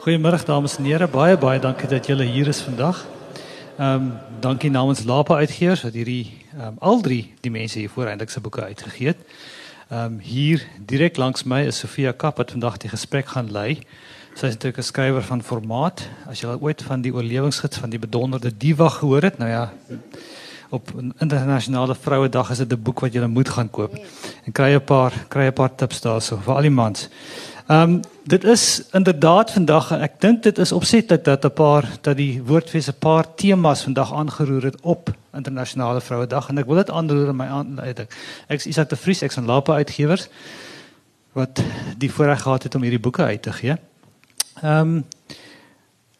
[0.00, 1.04] Goeiemôre dames en here.
[1.12, 3.02] Baie baie dankie dat julle hier is vandag.
[3.76, 7.90] Ehm um, dankie namens Lapa Uitgewers wat hierdie ehm um, al drie die mense hier
[7.92, 9.20] voor eintlik se boeke uitgegee het.
[9.90, 13.82] Ehm um, hier direk langs my is Sofia Kap wat vandag die gesprek gaan lei.
[14.34, 16.08] Sy is natuurlik 'n skrywer van formaat.
[16.26, 19.72] As jy al ooit van die oorlewingsgids van die bedonderde diva gehoor het, nou ja,
[20.70, 23.94] op internasionale vrouedag is dit 'n boek wat jy moet gaan koop.
[24.44, 27.08] En kry 'n paar kry 'n paar tips daarso vir al die mans.
[27.70, 32.16] Ehm um, dit is inderdaad vandag ek dink dit is opsetlik dat 'n paar dat
[32.16, 36.90] die woordfees 'n paar temas vandag aangeroer het op internasionale vrouedag en ek wil dit
[36.90, 38.08] aanroer in my aanleiding.
[38.48, 40.28] Ek is Isak de Vries, ek's van Lapa Uitgewers
[41.32, 41.62] wat
[41.98, 43.76] die voorreg gehad het om hierdie boeke uit te gee.
[44.62, 45.04] Ehm um,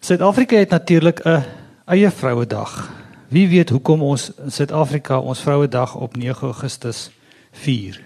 [0.01, 1.45] Suid-Afrika het natuurlik 'n
[1.85, 2.91] eie vrouedag.
[3.29, 7.11] Wie weet hoekom ons in Suid-Afrika ons vrouedag op 9 Augustus
[7.53, 8.01] vier?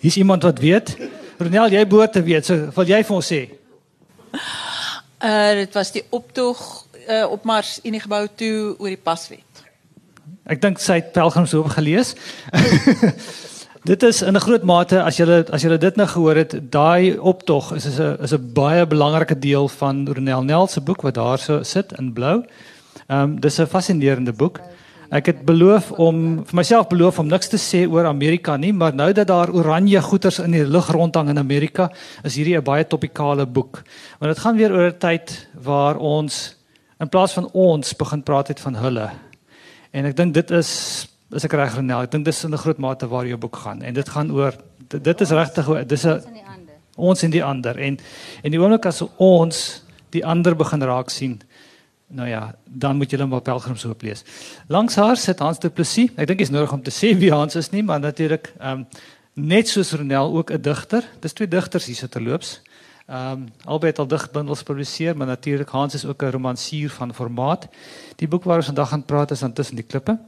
[0.00, 0.96] Hier's iemand wat weet?
[1.38, 2.46] Ronel, jy behoort te weet.
[2.48, 3.42] So, wil jy vir ons sê?
[5.18, 6.60] Uh dit was die optog
[7.08, 9.62] uh op Mars in die gebou toe oor die paswet.
[10.48, 12.14] Ek dink sy het pelgrims oop gelees.
[13.90, 17.18] dit is in 'n groot mate as jy as jy dit nou gehoor het, daai
[17.18, 21.14] optog is is 'n is 'n baie belangrike deel van Ronel Nel se boek wat
[21.14, 22.44] daar so sit in blou.
[23.08, 24.58] Ehm um, dis 'n fascinerende boek.
[24.58, 28.74] Uh Ek het beloof om vir myself beloof om niks te sê oor Amerika nie,
[28.76, 31.88] maar nou dat daar oranje goeters in die lug rondhang in Amerika,
[32.24, 33.82] is hierdie 'n baie topikale boek.
[34.20, 36.56] Want dit gaan weer oor 'n tyd waar ons
[37.00, 39.10] in plaas van ons begin praat het van hulle.
[39.92, 42.78] En ek dink dit is is ek reg Renel, ek dink dis in 'n groot
[42.78, 44.52] mate waar jou boek gaan en dit gaan oor
[44.88, 46.22] dit, dit is regtig dis 'n
[46.96, 47.98] ons en die ander en
[48.42, 51.40] en die oomblik as ons die ander begin raak sien
[52.08, 54.22] Nou ja, dan moet net maar pelgrims hoop lees.
[54.66, 56.08] Langs haar sit Hans Du Plessis.
[56.16, 58.80] Ek dink dit is nodig om te sê wie Hans is nie, maar natuurlik ehm
[58.80, 58.86] um,
[59.38, 61.04] net soos Ronel ook 'n digter.
[61.20, 62.62] Dis twee digters hier sit terloops.
[63.06, 67.14] Ehm um, albei het al digbundels gepubliseer, maar natuurlik Hans is ook 'n romansier van
[67.14, 67.68] formaat.
[68.16, 70.18] Die boek waar ons vandag gaan praat is dan tussen die klippe.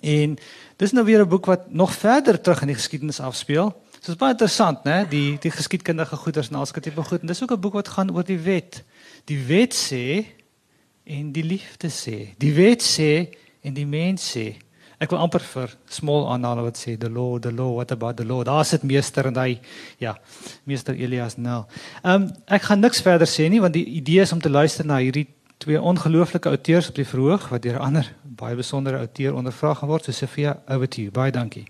[0.00, 0.38] En
[0.76, 3.68] dis nou weer 'n boek wat nog verder terug in die geskiedenis afspeel.
[3.68, 5.08] So dit is baie interessant, né?
[5.08, 7.20] Die die geskiedkundige goeders en alskat tipe goed.
[7.20, 8.82] En dis ook 'n boek wat gaan oor die wet.
[9.24, 10.26] Die wet sê
[11.12, 12.32] en die liefde sê.
[12.40, 13.12] Die wet sê
[13.62, 14.54] en die mens sê.
[15.02, 18.26] Ek wil amper vir small aanhaal wat sê the law, the law, what about the
[18.26, 18.44] law?
[18.46, 19.56] Daar sit meester en hy
[19.98, 20.14] ja,
[20.64, 21.64] meester Elias nou.
[22.04, 24.86] Ehm um, ek gaan niks verder sê nie want die idee is om te luister
[24.86, 25.26] na hierdie
[25.62, 30.04] twee ongelooflike auteurs op die verhoog wat deur ander baie besondere outeur ondervra gaan word.
[30.04, 31.10] So Sofia, over to you.
[31.10, 31.66] Baie dankie.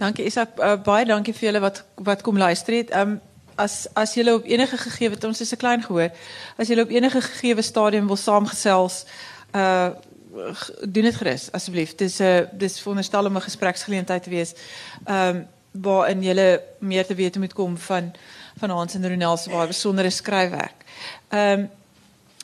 [0.00, 2.92] Dankie Isak, uh, baie dankie vir julle wat wat kom luister het.
[2.92, 3.20] Ehm um,
[3.56, 6.10] as as jy op enige gegeewe het ons is 'n klein gehoor.
[6.56, 9.04] As jy op enige gegeewe stadium wil saamgesels
[9.54, 9.90] uh
[10.88, 11.94] doen dit gerus asseblief.
[11.94, 14.54] Dis 'n uh, dis veronderstel om 'n gespreksgeleentheid te wees
[15.04, 18.12] ehm um, waarin jy meer te weet moet kom van
[18.56, 20.84] van Hans en Ronel se baie besondere skryfwerk.
[21.28, 21.70] Ehm um,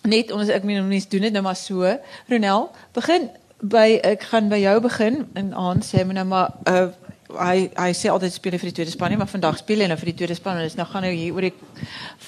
[0.03, 1.99] net ons ek meen mense doen dit nou maar so.
[2.29, 3.31] Ronel begin
[3.61, 6.89] by ek gaan by jou begin en Hans sê nou maar uh
[7.37, 9.99] hy hy sê altyd speel vir die tweede span nie, maar vandag speel hy nou
[10.01, 11.55] vir die tweede span en is nou gaan nou hier oor die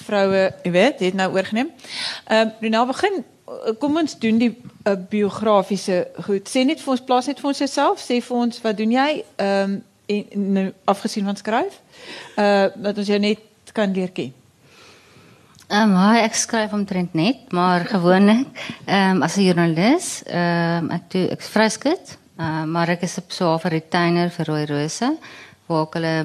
[0.03, 1.71] vroue, jy weet, het nou oorgeneem.
[2.29, 6.49] Ehm um, nou begin eh, kom ons doen die uh, biografiese goed.
[6.49, 9.09] Sê net vir ons plaas net vir ons jouself, sê vir ons wat doen jy
[9.21, 9.79] ehm um,
[10.35, 11.79] nou afgesien van skryf?
[12.35, 14.33] Uh dat ons jou net kan leer ken.
[15.71, 18.47] Ehm um, ek skryf omtrent net, maar gewoonlik
[18.85, 22.17] ehm um, as 'n joernalis, ehm um, ek doen ek vryskut.
[22.39, 25.17] Uh, maar ek is op so 'n retainer vir Rooi Rose
[25.71, 26.15] waar ek hulle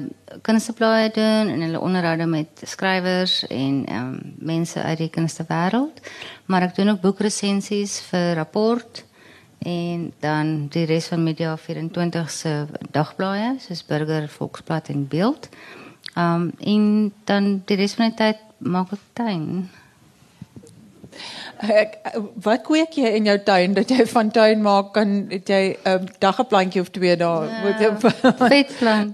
[0.43, 6.01] kunsteblaaie doen en hulle onderhoude met skrywers en um, mense uit die kunstewêreld.
[6.45, 9.03] Maar ek doen ook boekresensies vir rapport
[9.65, 12.53] en dan die res van Media 24 se
[12.91, 15.49] dagblaaie soos Burger, Volksblad en Beeld.
[16.17, 19.69] Um en dan die res van die tyd maak ek tuin.
[21.57, 21.97] Ek,
[22.45, 25.91] wat kweek jy in jou tuin dat jy van tuin maak kan het jy 'n
[25.91, 27.47] um, daggeplantjie of twee daar
[27.79, 27.95] ja,
[28.53, 29.13] vetplant.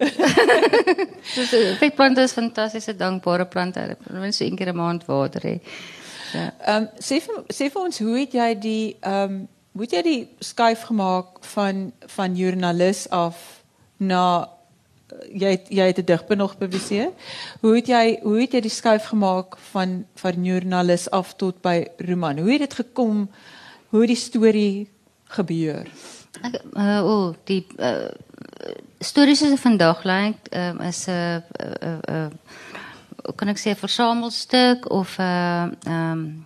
[1.36, 3.78] Dis vetplant is fantastiese dankbare plant.
[3.78, 5.59] Ek moet so een keer 'n maand water hê.
[6.33, 6.54] Ja.
[6.66, 9.92] Ehm um, sê vir sê vir ons hoe het jy die ehm um, hoe het
[9.92, 13.63] jy die skuif gemaak van van joernalis af
[13.98, 14.50] na
[15.33, 17.12] jy het, jy het 'n digboek nog gepubliseer.
[17.62, 21.88] Hoe het jy hoe het jy die skuif gemaak van van joernalis af tot by
[21.98, 22.38] roman?
[22.38, 23.30] Hoe het dit gekom?
[23.89, 24.89] Hoe het die storie
[25.24, 25.88] gebeur?
[26.42, 28.10] Ek uh, o, oh, die uh,
[29.00, 31.42] stories wat vandag lyk um, is 'n uh,
[31.81, 32.30] uh, uh,
[33.36, 36.45] kan ek sê versamelstuk of 'n uh, um,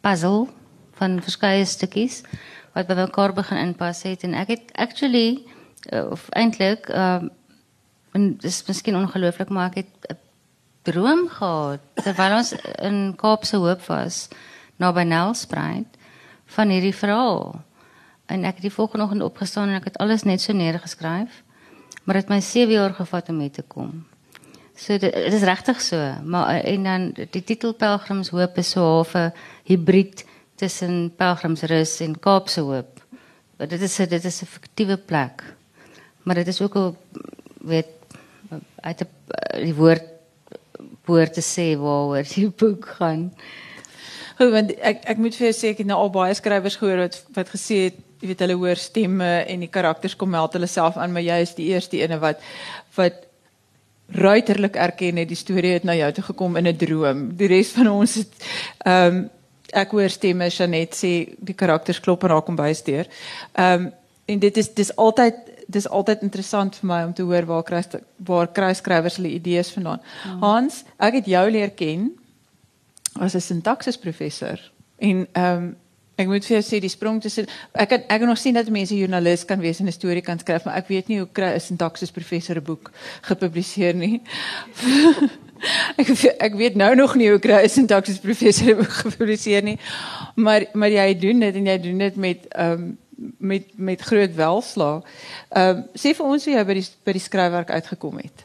[0.00, 0.48] puzzle
[0.92, 2.22] van verskeie stukkies
[2.72, 5.42] wat by mekaar begin inpas het en ek het actually
[5.92, 7.30] uh, of eintlik um,
[8.12, 10.16] en dis miskien ongelooflik maar ek het
[10.82, 14.28] droom gehad terwyl ons in Kaapse Hoop was
[14.82, 16.00] naby Nelspruit
[16.56, 17.62] van hierdie verhaal.
[18.32, 21.42] En ek het die volgende oggend opgestaan en ek het alles net so neergeskryf.
[22.04, 24.02] Maar dit het my 7 jaar gevat om hier te kom.
[24.76, 29.32] So dit, is regtig so, maar en dan die titel Pelgrimshoop is so half 'n
[29.68, 30.24] hibrid
[30.56, 33.00] tussen Pelgrimsrus en Kaapse Hoop.
[33.56, 35.42] Dit is 'n dit is 'n fiktiewe plek.
[36.22, 36.96] Maar dit is ook 'n
[37.60, 37.86] weet
[38.82, 39.08] uit 'n
[39.64, 40.08] die woord
[41.06, 43.32] woord te sê waaroor die boek gaan.
[44.38, 47.04] Goed, want ek ek moet vir jou sê ek het nou al baie skrywers gehoor
[47.04, 50.70] wat wat gesê het, jy weet hulle hoor stemme en die karakters kom meld hulle
[50.70, 52.40] self aan, maar jy is die eerste ene wat
[52.96, 53.28] wat
[54.12, 57.36] ruiterlik erken het die storie het na jou toe gekom in 'n droom.
[57.36, 58.32] Die res van ons het
[58.86, 59.30] ehm um,
[59.72, 63.06] ek hoor stemme Janet sê die karakters klop en raak kom bysteur.
[63.52, 63.92] Ehm um,
[64.26, 65.34] en dit is dis altyd
[65.66, 67.82] dis altyd interessant vir my om te hoor waar kry
[68.16, 70.00] waar kry skrywers hulle idees vandaan.
[70.24, 70.36] Ja.
[70.40, 72.10] Hans, ek het jou leer ken
[73.20, 74.58] as 'n sintaksis professor
[74.98, 75.76] en ehm um,
[76.20, 78.68] ek moet vir jou sê die sprong tussen ek kan ek kan nog sien dat
[78.68, 81.54] mense joernalis kan wees en 'n storie kan skryf, maar ek weet nie hoe kry
[81.54, 82.90] 'n sintaksis professor 'n boek
[83.22, 84.22] gepubliseer nie.
[86.00, 86.08] ek
[86.38, 89.78] ek weet nou nog nie hoe kry 'n sintaksis professor 'n boek gepubliseer nie.
[90.34, 92.98] Maar maar jy doen dit en jy doen dit met ehm um,
[93.38, 95.02] met met groot welslaag.
[95.48, 98.44] Ehm um, sê vir ons hoe jy by die by die skryfwerk uitgekom het.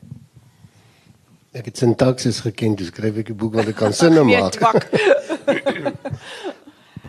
[1.57, 4.59] Ek het sintaksis geken, dus skryf ek 'n boek wat ek kan sinne maak.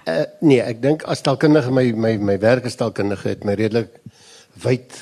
[0.06, 4.00] uh, nee, ek dink as taalkundige my my my werk as taalkundige het my redelik
[4.62, 4.94] wyd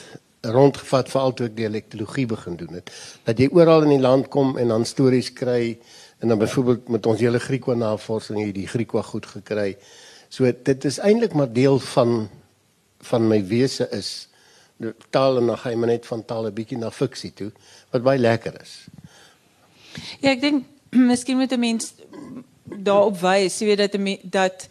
[0.47, 2.91] rondgevat veral toe ek dialektologie begin doen het.
[3.25, 5.79] Dat jy oral in die land kom en dan stories kry
[6.19, 9.77] en dan byvoorbeeld met ons hele Griekwa navorsing hier die Griekwa goed gekry.
[10.29, 12.29] So dit is eintlik maar deel van
[13.11, 14.29] van my wese is
[15.11, 17.51] taal en dan gaan jy net van taal 'n bietjie na fiksie toe
[17.91, 18.87] wat baie lekker is.
[20.21, 20.65] Ja, ek dink
[21.11, 21.95] miskien moet 'n mens
[22.65, 24.69] daarop wys, jy weet dat dat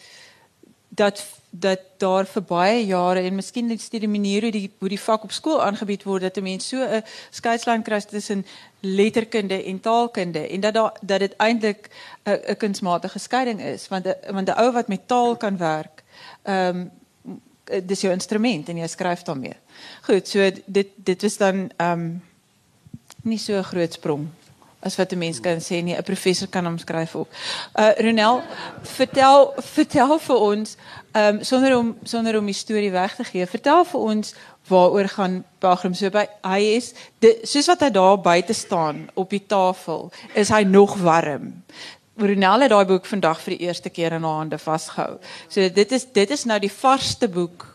[0.89, 1.23] dat
[1.59, 5.23] dat daar vir baie jare en miskien net die manier hoe die hoe die vak
[5.23, 8.45] op skool aangebied word dat 'n mens so 'n skeidslyn kry tussen
[8.79, 11.89] letterkunde en taalkunde en dat daar dat dit eintlik
[12.23, 16.03] 'n 'n kunsmatige skeiding is want a, want 'n ou wat met taal kan werk,
[16.43, 16.91] ehm um,
[17.65, 19.57] dis jou instrument en jy skryf daarmee.
[20.07, 22.23] Goed, so dit dit is dan ehm um,
[23.25, 24.27] nie so 'n groot sprong
[24.85, 27.27] as wat 'n mens kan sê nie 'n professor kan hom skryf op.
[27.75, 28.41] Uh Ronel,
[28.81, 30.77] vertel vertel vir ons
[31.11, 33.45] ehm um, sonder om sonder om die storie weg te gee.
[33.45, 34.33] Vertel vir ons
[34.67, 39.29] waaroor gaan Pelgrim so by hy is de, soos wat hy daar buite staan op
[39.29, 41.63] die tafel, is hy nog warm.
[42.15, 45.17] Ronel het daai boek vandag vir die eerste keer in haar hande vasgehou.
[45.47, 47.67] So dit is dit is nou die varsste boek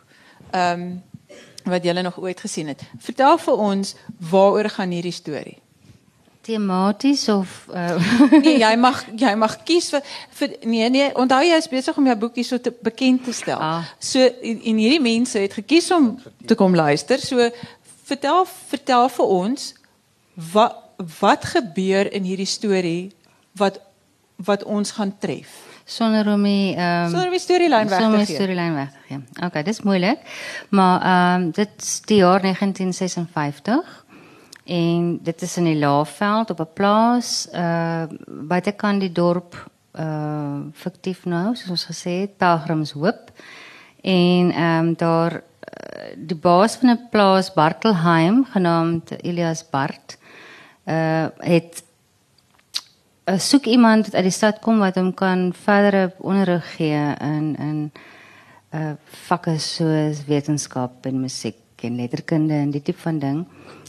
[0.51, 0.91] ehm um,
[1.69, 2.81] wat jy nog ooit gesien het.
[2.99, 3.95] Vertel vir ons
[4.31, 5.59] waaroor gaan hierdie storie?
[6.41, 7.97] tematies of uh...
[8.45, 10.07] nee, jy mag jy mag kies vir,
[10.39, 13.61] vir nee nee, onthou jy is besig om jou boekie so te bekend te stel.
[13.61, 13.91] Ah.
[13.99, 16.15] So en, en hierdie mense het gekies om
[16.47, 17.21] te kom luister.
[17.21, 17.51] So
[18.09, 19.73] vertel vertel vir ons
[20.53, 20.79] wat
[21.21, 23.11] wat gebeur in hierdie storie
[23.57, 23.79] wat
[24.45, 28.05] wat ons gaan tref sonder om die ehm um, sonder die storielyn weg te gee.
[28.05, 29.47] Sonder die storielyn weg te gee.
[29.47, 30.23] Okay, dis moeilik.
[30.69, 34.05] Maar ehm um, dit is die jaar 1956.
[34.71, 39.57] En dit is in die Laagveld op 'n plaas uh buitekant die dorp
[39.99, 43.33] uh fiktief nou soos ons gesê het Pelgrimshoop.
[44.03, 50.19] En ehm um, daar uh, die baas van 'n plaas Bartelheim genaamd Elias Bart
[50.87, 51.83] uh het
[53.27, 57.93] soek iemand wat uit die stad kom wat hom kan verdere onderrig gee in in
[58.71, 58.95] uh
[59.27, 63.47] vakke soos wetenskap en musiek en letterkunde en die tipe van ding.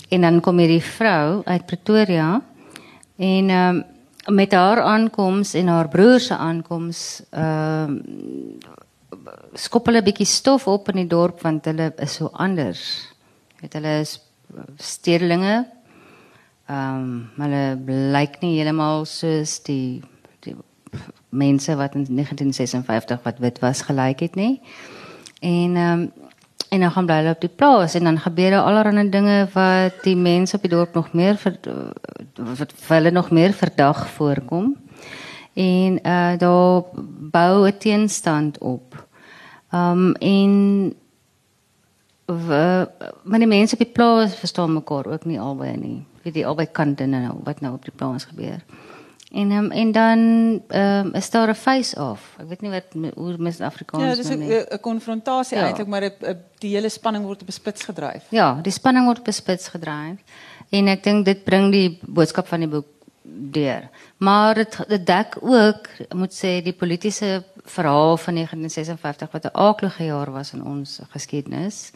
[0.09, 2.41] En dan kom hierdie vrou uit Pretoria
[3.17, 3.83] en ehm um,
[4.25, 8.57] met haar aankoms en haar broer se aankoms ehm um,
[9.53, 13.07] skop hulle 'n bietjie stof op in die dorp want hulle is so anders.
[13.61, 14.19] Weet hulle is
[14.77, 15.65] stedelinge.
[16.71, 20.01] Ehm um, hulle blyk nie heeltemal soos die
[20.45, 20.55] die
[21.29, 24.61] mense wat in 1956 wat wit was gelyk het nie.
[25.41, 26.11] En ehm um,
[26.71, 30.03] En dan gaan bly hulle op die plaas en dan gebeur daar allerlei dinge wat
[30.03, 31.57] die mense op die dorp nog meer vir
[32.59, 34.69] wat hulle nog meer verdag voorkom.
[35.53, 36.83] En uh daar
[37.35, 39.07] bou 'n teenstand op.
[39.73, 40.93] Um en
[43.23, 46.05] maar die mense op die plaas verstaan mekaar ook nie albei nie.
[46.23, 48.61] Wie die albei kante nou wat nou op die plaas gebeur.
[49.31, 50.19] En um, en dan
[50.67, 52.35] um, is daar 'n face-off.
[52.37, 55.65] Ek weet nie wat hoe mis Afrikaans Ja, dis 'n konfrontasie ja.
[55.65, 58.23] eintlik, maar a, a, die hele spanning word op 'n spits gedryf.
[58.29, 60.19] Ja, die spanning word op 'n spits gedryf.
[60.69, 62.87] En ek dink dit bring die boodskap van die boek
[63.51, 63.89] deur.
[64.17, 69.57] Maar dit dit dek ook, ek moet sê die politieke verhaal van 1956 wat 'n
[69.57, 71.91] aaklige jaar was in ons geskiedenis.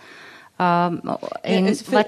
[0.60, 1.02] Um
[1.42, 2.08] en Ja, is, wat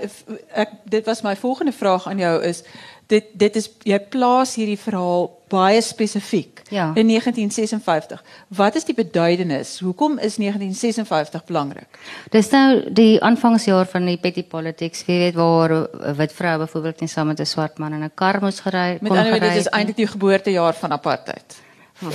[0.53, 2.63] ek, dit was my volgende vraag aan jou is
[3.07, 6.91] dit dit is jy plaas hierdie verhaal baie spesifiek Ja.
[6.95, 8.23] in 1956.
[8.47, 9.79] Wat is die beduidenis?
[9.79, 11.87] Hoekom is 1956 belangrik?
[12.31, 16.99] dis nou die aanvangsjaar van die petty politics, jy weet waar 'n wit vrou byvoorbeeld
[17.01, 19.39] net saam met 'n swart man in 'n kar moes gery Met kon ander woorde
[19.45, 19.73] gery dit is het.
[19.73, 21.55] eintlik die geboortejaar van apartheid.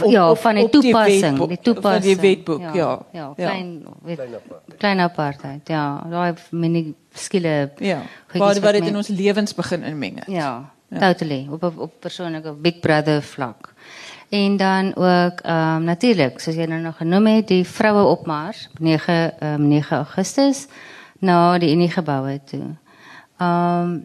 [0.06, 2.20] Ja, van die op die toepassing, wetboek- die van die toepassing.
[2.20, 2.72] wetboek, ja.
[2.72, 3.32] Ja, Ja.
[3.48, 4.20] klein weet,
[4.78, 5.68] klein apartheid.
[5.68, 7.70] Ja, daai mini skille.
[7.78, 7.96] Ja.
[8.26, 10.14] goedjies Waar wat wat dit men- in ons lewens begin inmeng.
[10.18, 10.26] het.
[10.34, 13.72] Ja, totally op op, op persoonlike big brother vlak.
[14.28, 18.68] En dan ook ehm um, natuurlik, soos jy nou nog genoem het, die vroue opmars
[18.72, 20.66] op 9 ehm um, 9 Augustus
[21.18, 22.76] na die Unie geboue toe.
[23.38, 23.96] Ehm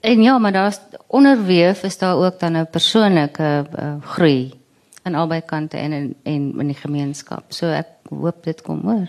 [0.00, 4.52] en ja, maar daar's onderweef is daar ook dan 'n persoonlike uh, groei
[5.02, 7.52] aan albei kante en in en in die gemeenskap.
[7.52, 9.08] So ek hoop dit kom oor.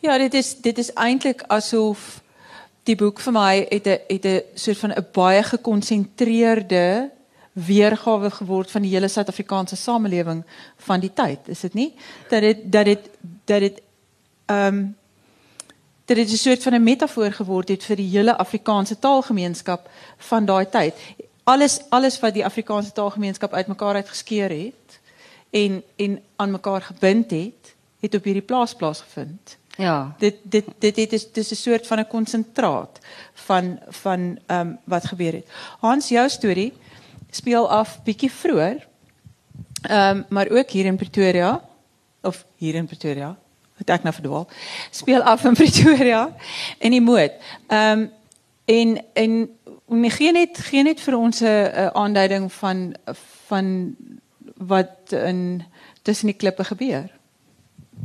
[0.00, 2.22] Ja, dit is dit is eintlik asof
[2.88, 7.10] die boek vir my het 'n het 'n soort van 'n baie gekonsentreerde
[7.52, 10.44] weergawe geword van die hele Suid-Afrikaanse samelewing
[10.76, 11.94] van die tyd, is dit nie?
[12.28, 13.10] Dat dit dat dit
[13.44, 13.82] dat dit
[14.46, 14.96] ehm um,
[16.04, 20.68] dit 'n soort van 'n metafoor geword het vir die hele Afrikaanse taalgemeenskap van daai
[20.68, 20.94] tyd.
[21.44, 24.74] Alles alles wat die Afrikaanse taalgemeenskap uitmekaar uitgeskeur het
[25.50, 29.58] en en aan mekaar gebind het, het op hierdie plaas plaasgevind.
[29.76, 30.14] Ja.
[30.18, 32.98] Dit dit dit dit is dis 'n soort van 'n konsentraat
[33.34, 35.46] van van ehm um, wat gebeur het.
[35.78, 36.72] Hans, jou storie
[37.30, 38.88] speel af bietjie vroeër.
[39.82, 41.68] Ehm um, maar ook hier in Pretoria
[42.22, 43.38] of hier in Pretoria.
[43.74, 44.48] Het ek nou verdwaal.
[44.90, 46.34] Speel af in Pretoria
[46.78, 47.32] in die moed.
[47.66, 48.10] Ehm um,
[48.64, 49.50] en en
[49.86, 52.94] nee, gee net gee net vir ons 'n 'n aanduiding van
[53.46, 53.96] van
[54.60, 55.62] wat in
[56.02, 57.08] tussen die klippe gebeur.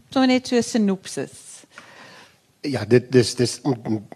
[0.10, 1.66] So net so 'n sinopsis.
[2.62, 3.62] Ja, dit dis dis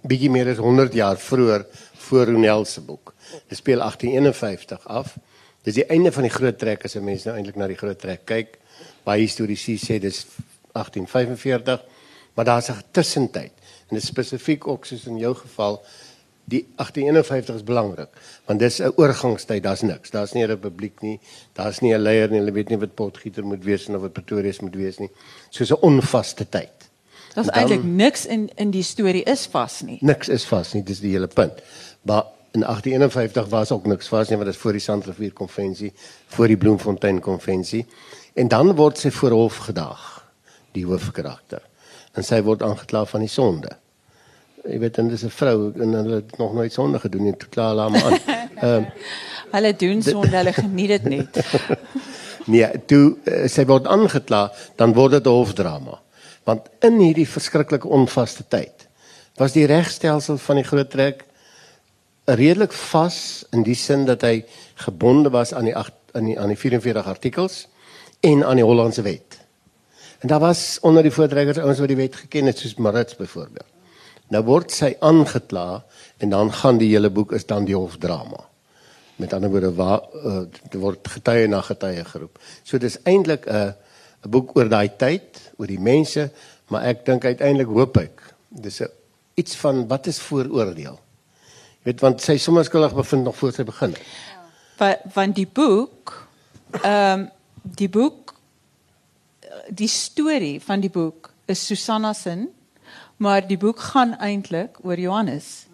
[0.01, 3.13] bietjie meer as 100 jaar vroeër voor Ronel se boek.
[3.47, 5.17] Dit speel 1851 af.
[5.63, 7.99] Dis die einde van die groot trek as 'n mens nou eintlik na die groot
[7.99, 8.57] trek kyk.
[9.03, 10.25] Baie historiese sê dis
[10.73, 11.83] 1845,
[12.33, 13.51] maar daar's 'n tussentyd.
[13.89, 15.83] En dit spesifiek ook soos in jou geval
[16.49, 18.09] die 1851 is belangrik
[18.45, 20.09] want dis 'n oorgangstyd, daar's niks.
[20.09, 21.19] Daar's nie 'n republiek nie.
[21.53, 22.39] Daar's nie 'n leier nie.
[22.39, 25.09] Hulle weet nie wat Potgieter moet wees en of wat Pretoria moet wees nie.
[25.49, 26.89] Soos 'n onvaste tyd.
[27.33, 29.97] Daar's eintlik niks in in die storie is vas nie.
[30.01, 31.61] Niks is vas nie, dis die hele punt.
[32.01, 35.93] Maar in 1851 was ook niks vas nie, want dit is voor die Sandrivier konvensie,
[36.27, 37.85] voor die Bloemfontein konvensie.
[38.33, 40.31] En dan word sy voor hof gedag,
[40.71, 41.61] die hoofkarakter.
[42.13, 43.77] En sy word aangekla van die sonde.
[44.63, 47.49] Jy weet, en dis 'n vrou en hulle het nog nooit sonde gedoen nie, toe
[47.49, 48.19] kla hulle aan.
[48.59, 48.85] Ehm
[49.51, 51.39] Hulle doen sonde, hulle geniet dit net.
[52.49, 55.99] Nee, toe uh, sy word aangekla, dan word dit 'n hofdrama.
[56.43, 58.87] Want in hierdie verskriklike onvaste tyd
[59.37, 61.25] was die regstelsel van die groot trek
[62.25, 66.51] redelik vas in die sin dat hy gebonde was aan die agt, aan die aan
[66.51, 67.67] die 44 artikels
[68.19, 69.39] en aan die Hollandse wet.
[70.19, 73.78] En daar was onder die voortrekkers ouens wat die wet geken het soos Marits byvoorbeeld.
[74.29, 75.83] Nou word sy aangekla
[76.21, 78.43] en dan gaan die hele boek is dan die hofdrama.
[79.19, 80.43] Met ander woorde waar uh,
[80.79, 82.39] word getuie na getuie geroep.
[82.63, 83.73] So dis eintlik 'n
[84.25, 86.29] 'n boek oor daai tyd, oor die mense,
[86.67, 88.91] maar ek dink uiteindelik hoop ek dis 'n
[89.35, 90.99] iets van wat is vooroordeel.
[91.79, 93.95] Jy weet want sy sommer skuldig bevind nog voor sy begin.
[94.77, 96.27] Want want die boek
[96.83, 97.29] ehm um,
[97.63, 98.33] die boek
[99.69, 102.47] die storie van die boek is Susanna se,
[103.19, 105.67] maar die boek gaan eintlik oor Johannes,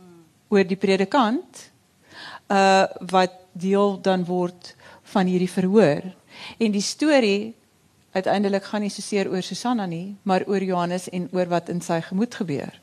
[0.49, 1.69] oor die predikant
[2.49, 4.73] uh wat deel dan word
[5.13, 6.01] van hierdie verhoor.
[6.57, 7.55] En die storie
[8.11, 11.81] uiteindelik gaan nie so seer oor Susanna nie, maar oor Johannes en oor wat in
[11.81, 12.73] sy gemoed gebeur.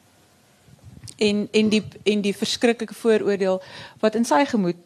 [1.18, 3.62] En en die en die verskriklike vooroordeel
[4.00, 4.78] wat in sy gemoed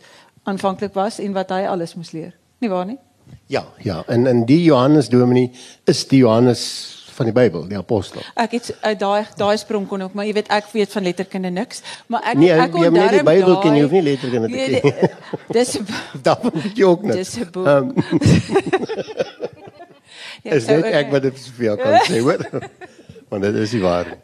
[0.43, 2.33] aanvanklik was en wat hy alles moes leer.
[2.59, 2.99] Nie waar nie?
[3.47, 5.51] Ja, ja, en en die Johannes Dominee
[5.85, 6.63] is die Johannes
[7.17, 8.21] van die Bybel, die apostel.
[8.37, 11.51] Ek het uit daai daai sprong kon ook, maar jy weet ek weet van letterkunde
[11.51, 11.83] niks,
[12.13, 14.55] maar ek Nee, ek jy moet net die Bybel ken, jy hoef nie letterkunde te
[14.57, 14.93] Nee, ken.
[15.01, 15.11] dit-
[15.57, 15.87] Dis 'n
[16.23, 17.17] Daarvan moet jy ook net.
[17.17, 17.67] dis 'n boek.
[17.67, 17.93] Ehm
[20.43, 20.93] Ja, is okay.
[20.93, 22.43] ek wat dit vir jou kan sê, hoor.
[23.29, 24.23] Want dit is die waarheid.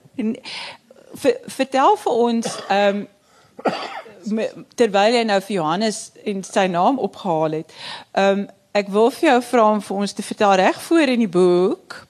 [1.50, 7.72] Vertel vir ons ehm um, terwyl jy nou vir Johannes en sy naam opgehaal het.
[8.14, 11.18] Ehm um, ek wil vir jou vra om vir ons te vertel reg voor in
[11.20, 12.06] die boek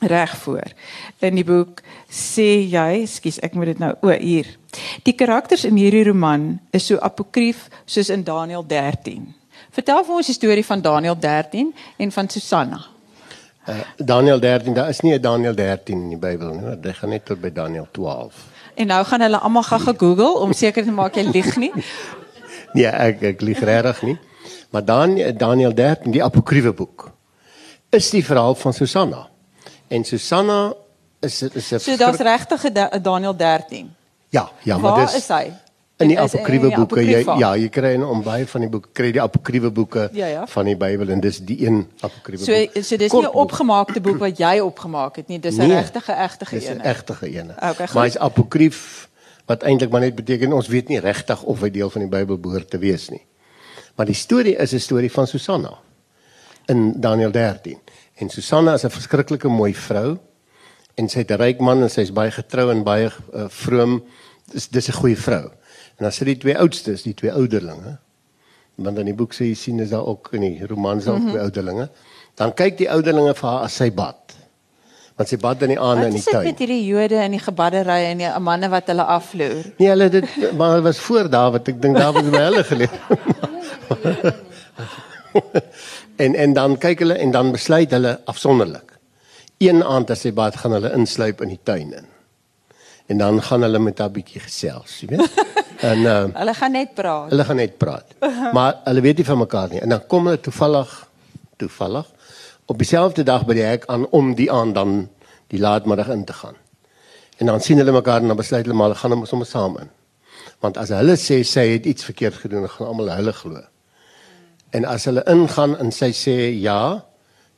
[0.00, 0.72] reg voor.
[1.18, 4.48] In die boek sê jy, skus, ek moet dit nou o hier.
[5.06, 9.34] Die karakters in hierdie roman is so apokrief soos in Daniël 13.
[9.74, 12.80] Vertel vir ons die storie van Daniël 13 en van Susanna.
[13.64, 16.80] Uh, Daniël 13, daar is nie 'n Daniël 13 in die Bybel nie.
[16.80, 18.34] Dit gaan net tot by Daniël 12.
[18.74, 21.72] En nou gaan hulle almal gaan gegoogel om seker te maak jy lieg nie.
[22.74, 24.18] Nee, ek ek lieg regtig nie.
[24.70, 27.12] Maar dan Daniël 13, die apokriewe boek,
[27.90, 29.28] is die verhaal van Susanna.
[29.88, 30.74] En Susanna
[31.20, 33.94] is is 'n So daar's regtig 'n Da- Daniël 13.
[34.28, 35.52] Ja, ja, maar Waar dis is hy?
[35.96, 37.04] in die Is- die boeke.
[37.04, 40.26] Jy ja, jy kry in om baie van die boeke kry die apokriewe boeke Ja,
[40.26, 40.46] ja.
[40.46, 42.84] van die Bybel en dis die een apokriewe So boek.
[42.84, 46.12] so dis nie 'n opgemaakte boek wat jy opgemaak het nie, dis 'n Nee, regtige
[46.12, 46.80] egte Dis 'n een.
[46.80, 47.52] egtige ene.
[47.56, 47.94] Okay, goed.
[47.94, 49.08] maar hy's apokrief
[49.46, 52.38] wat eintlik maar net beteken ons weet nie regtig of hy deel van die Bybel
[52.38, 53.22] behoort te wees nie.
[53.94, 55.78] Maar die storie is 'n storie van Susanna
[56.66, 57.78] in Daniël 13.
[58.14, 60.18] En Susanna is 'n verskriklike mooi vrou
[60.94, 64.04] en sy het 'n ryk man en sy's baie getrou en baie uh, vroom.
[64.52, 65.44] Dis dis 'n goeie vrou.
[65.96, 67.98] En dan sit die twee oudstes, die twee ouderlinge.
[68.74, 71.14] Want in die boek sê jy sien is daar ook in die roman is daar
[71.14, 71.90] ook twee ouderlinge.
[72.34, 74.34] Dan kyk die ouderlinge vir haar as sy bad.
[75.16, 76.44] Want sy bad in die aande Wat in die is dit tuin.
[76.44, 79.64] met hierdie Jode en die gebaddery en die manne wat hulle afloer?
[79.78, 81.68] Nee, hulle dit maar was voor Dawid.
[81.68, 82.90] Ek dink Dawid het by hulle geleef.
[86.16, 88.92] en en dan kyk hulle en dan besluit hulle afsonderlik.
[89.58, 92.06] Een aand as hy bad gaan hulle insluip in die tuin in.
[93.06, 95.30] En dan gaan hulle met haar bietjie gesels, jy weet.
[95.84, 97.30] En uh, Hulle gaan net praat.
[97.30, 98.12] hulle gaan net praat.
[98.56, 99.80] Maar hulle weet nie van mekaar nie.
[99.84, 100.92] En dan kom hulle toevallig
[101.60, 102.06] toevallig
[102.66, 104.94] op dieselfde dag by die hek aan om die aand dan
[105.52, 106.54] die laatmiddag in te gaan.
[107.36, 109.76] En dan sien hulle mekaar en dan besluit hulle maar hulle gaan hom sommer saam
[109.82, 109.90] in.
[110.64, 113.60] Want as hulle sê sy het iets verkeerd gedoen, gaan almal hulle glo.
[114.74, 117.04] En as hulle ingaan en sy sê ja,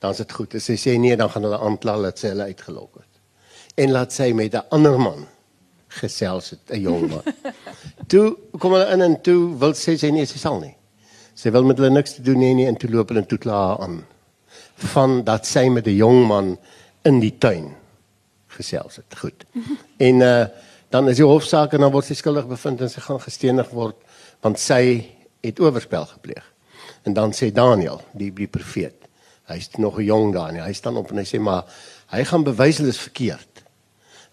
[0.05, 0.57] dan is dit goed.
[0.59, 3.13] As sy sê nee, dan gaan hulle aankla dat sy hulle uitgelok het.
[3.81, 5.27] En laat sy met 'n ander man
[6.01, 7.25] gesels het, 'n jong man.
[8.11, 10.77] toe kom hulle in en toe wil sy sê nee, sy sal nie.
[11.35, 13.81] Sy wil met hulle niks te doen hê nie en toe loop hulle toe klaar
[13.81, 14.05] aan
[14.93, 16.59] van dat sy met 'n jong man
[17.05, 17.75] in die tuin
[18.47, 19.19] gesels het.
[19.19, 19.45] Goed.
[20.09, 20.47] En uh
[20.89, 23.97] dan is die hofsaak en dan word sy skuldig bevind en sy gaan gestenig word
[24.41, 25.03] want sy
[25.43, 26.45] het oorspel gepleeg.
[27.07, 29.07] En dan sê Daniël, die die profeet,
[29.47, 30.65] hy's nog 'n jong Daniël.
[30.67, 31.65] Hy staan op en hy sê maar
[32.11, 33.63] hy gaan bewys hulle is verkeerd.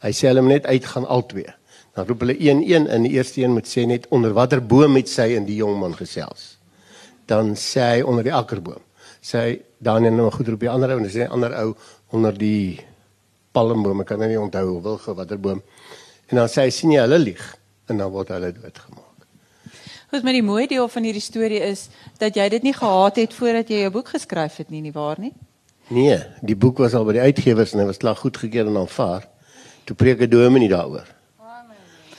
[0.02, 1.46] Hy sê hulle moet net uitgaan albei.
[1.94, 4.96] Dan roep hulle een een in die eerste een moet sê net onder watter boom
[4.96, 6.58] het sy en die jong man gesels.
[7.26, 8.82] Dan sê hy onder die akkerboom.
[9.22, 11.76] Sê hy Daniël nou goed roep die ander ou en dan sê ander ou
[12.10, 12.82] onder die
[13.52, 14.02] palmboom.
[14.02, 15.62] Ek kan nou nie onthou wilge watter boom.
[16.28, 17.58] En dan sê hy sien jy hulle lieg
[17.88, 19.03] en dan word hulle doodgemaak.
[20.14, 21.88] Goed, maar die mooi deel van hierdie storie is
[22.22, 25.18] dat jy dit nie gehaat het voordat jy jou boek geskryf het nie, nie waar
[25.18, 25.32] nie?
[25.90, 29.26] Nee, die boek was al by die uitgewers en hy was klaar goedgekeur en aanvaar.
[29.90, 31.08] Toe preek 'n dominee daaroor.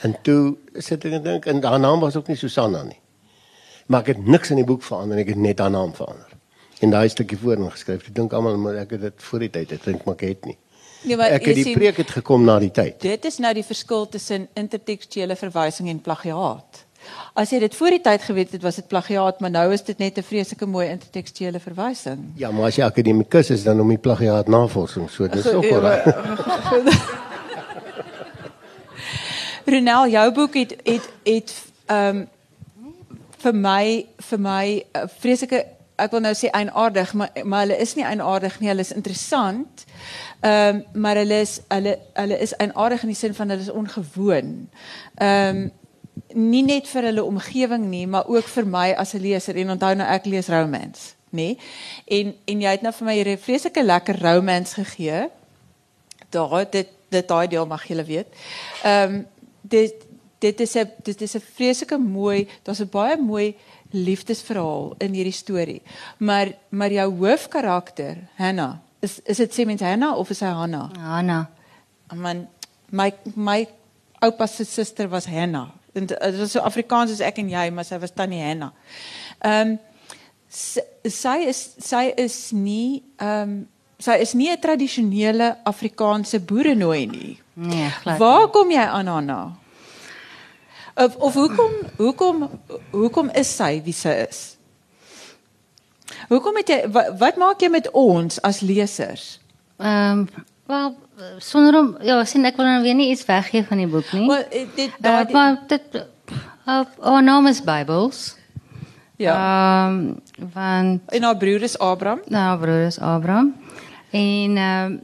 [0.03, 2.99] En toe sit ek en dink en haar naam was ook nie Susanna nie.
[3.87, 6.29] Maar ek het niks in die boek verander, ek het net haar naam verander.
[6.81, 8.07] En daai stukkie voorin geskryf.
[8.07, 10.45] Ek dink almal maar ek het dit voor die tyd, ek dink maar ek het
[10.45, 10.57] nie.
[11.03, 12.99] Nee, maar Ek het die preek het gekom na die tyd.
[13.01, 16.84] Dit is nou die verskil tussen intertekstuele verwysing en plagiaat.
[17.33, 19.97] As jy dit voor die tyd geweet het, was dit plagiaat, maar nou is dit
[19.97, 22.31] net 'n vreeslike mooi intertekstuele verwysing.
[22.35, 26.03] Ja, maar as jy akademikus is dan om die plagiaat navorsing so dis ook reg.
[29.65, 31.53] Renel, jou boek het het het
[31.85, 32.27] ehm um,
[33.37, 35.65] vir my vir my uh, vreeslike
[35.95, 39.85] ek wil nou sê eienaardig, maar maar hulle is nie eienaardig nie, hulle is interessant.
[40.41, 43.71] Ehm um, maar hulle is hulle hulle is eienaardig in die sin van hulle is
[43.71, 44.53] ongewoon.
[45.15, 45.71] Ehm um,
[46.35, 49.95] nie net vir hulle omgewing nie, maar ook vir my as 'n leser en onthou
[49.95, 51.57] nou ek lees romance, nê?
[52.07, 55.29] En en jy het nou vir my hierdie vreeslike lekker romance gegee
[56.29, 58.27] daar dit dit daai deel mag julle weet.
[58.83, 59.27] Ehm um,
[59.61, 59.93] dit
[60.39, 63.55] dit is 'n dit is 'n vreeslike mooi, daar's 'n baie mooi
[63.91, 65.81] liefdesverhaal in hierdie storie.
[66.17, 70.89] Maar maar jou hoofkarakter, Hannah, is is dit sê mens Hannah of is hy Hannah?
[70.99, 71.49] Hanna.
[72.13, 72.47] Man
[72.89, 73.67] my my
[74.19, 75.69] oupa se suster was Hannah.
[75.95, 78.73] En dit was so Afrikaans as ek en jy, maar sy was tannie Hannah.
[79.39, 79.77] Ehm um,
[80.55, 83.55] sy, is sy is nie ehm um,
[83.99, 87.39] sy is nie 'n tradisionele Afrikaanse boerenooi nie.
[87.53, 88.19] Nee, glad.
[88.19, 89.55] Waar kom jy aan Hanna?
[90.95, 92.49] Of of hoekom hoekom
[92.91, 94.57] hoekom is sy wie sy is?
[96.27, 99.39] Hoekom het jy wat, wat maak jy met ons as lesers?
[99.77, 100.27] Ehm
[100.65, 100.95] wel
[101.39, 104.27] sonder om ja, sien ek wil nou weer nie iets weggee van die boek nie.
[104.27, 108.35] Wel eh, dit Uh, daai maar dit uh, our name is Bibles.
[109.17, 109.35] ja.
[109.35, 110.13] Ehm
[110.53, 112.21] want En haar broer is Abraham.
[112.27, 113.55] nou broer is Abraham
[114.11, 114.97] en ehm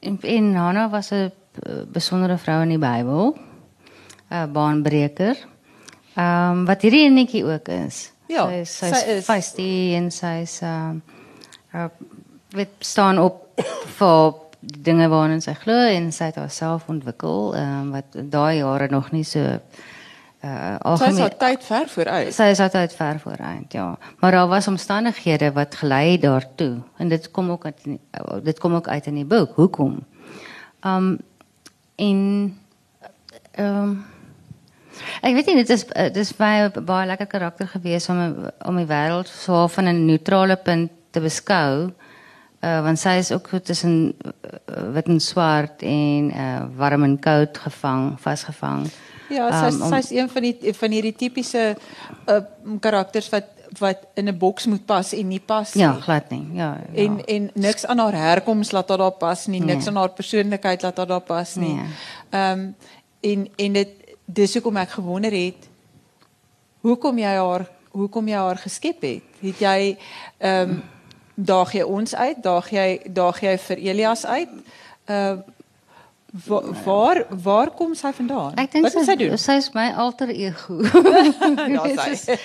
[0.00, 1.32] en, en Hannah was 'n
[1.68, 3.36] uh, besondere vrou in die Bybel.
[4.30, 5.36] 'n uh, baanbreker.
[6.14, 8.12] Ehm um, wat hierdie enetjie ook is.
[8.28, 9.24] Ja, sy, sy, sy is is.
[9.24, 11.02] feisty en sy's ehm um,
[11.74, 11.88] uh,
[12.50, 13.46] weet staan op
[13.98, 18.88] vir dinge waarin sy glo en sy het haarself ontwikkel ehm um, wat daai jare
[18.90, 19.58] nog nie so uh
[20.38, 22.34] Sy is algemeen al tyd ver vooruit.
[22.34, 23.98] sy is altyd ver vooruit ja.
[24.18, 28.58] Maar daar was omstandighede wat gelei daartoe en dit kom ook uit in die, dit
[28.58, 29.54] kom ook uit in die boek.
[29.54, 29.98] Hoekom?
[30.84, 31.18] Um
[31.96, 32.58] en
[33.58, 34.06] um
[35.22, 38.86] ek weet nie dit is dit is baie baie lekker karakter gewees om om die
[38.86, 41.90] wêreld so van 'n neutrale punt te beskou
[42.62, 47.58] uh, want sy is ook tussen uh, wit en swart en uh, warm en koud
[47.58, 48.88] gevang vasgevang
[49.28, 51.76] Ja, sy's Um, sy's een van die van hierdie tipiese
[52.26, 52.40] uh,
[52.80, 53.44] karakters wat
[53.78, 55.82] wat in 'n boks moet pas en nie pas nie.
[55.84, 57.04] ja glad nie ja, ja.
[57.04, 59.88] En en niks aan haar herkoms laat haar daar pas nie, niks Nee.
[59.88, 61.74] aan haar persoonlikheid laat haar daar pas nie.
[61.74, 61.84] Nee.
[62.30, 62.66] Ehm
[63.20, 63.88] en en dit
[64.24, 65.68] dis hoekom ek gewonder het
[66.80, 69.22] hoekom jy haar hoekom jy haar geskep het.
[69.40, 69.96] Het jy
[70.38, 70.82] ehm um,
[71.38, 72.42] daag jy ons uit?
[72.42, 74.50] Daag jy daag jy vir Elias uit?
[75.06, 75.44] Ehm
[76.46, 78.56] wa, waar waar kom sy vandaan?
[78.60, 79.38] Ek dink sy doen?
[79.40, 80.80] Sy is my alter ego.
[81.74, 82.36] Ja, sy.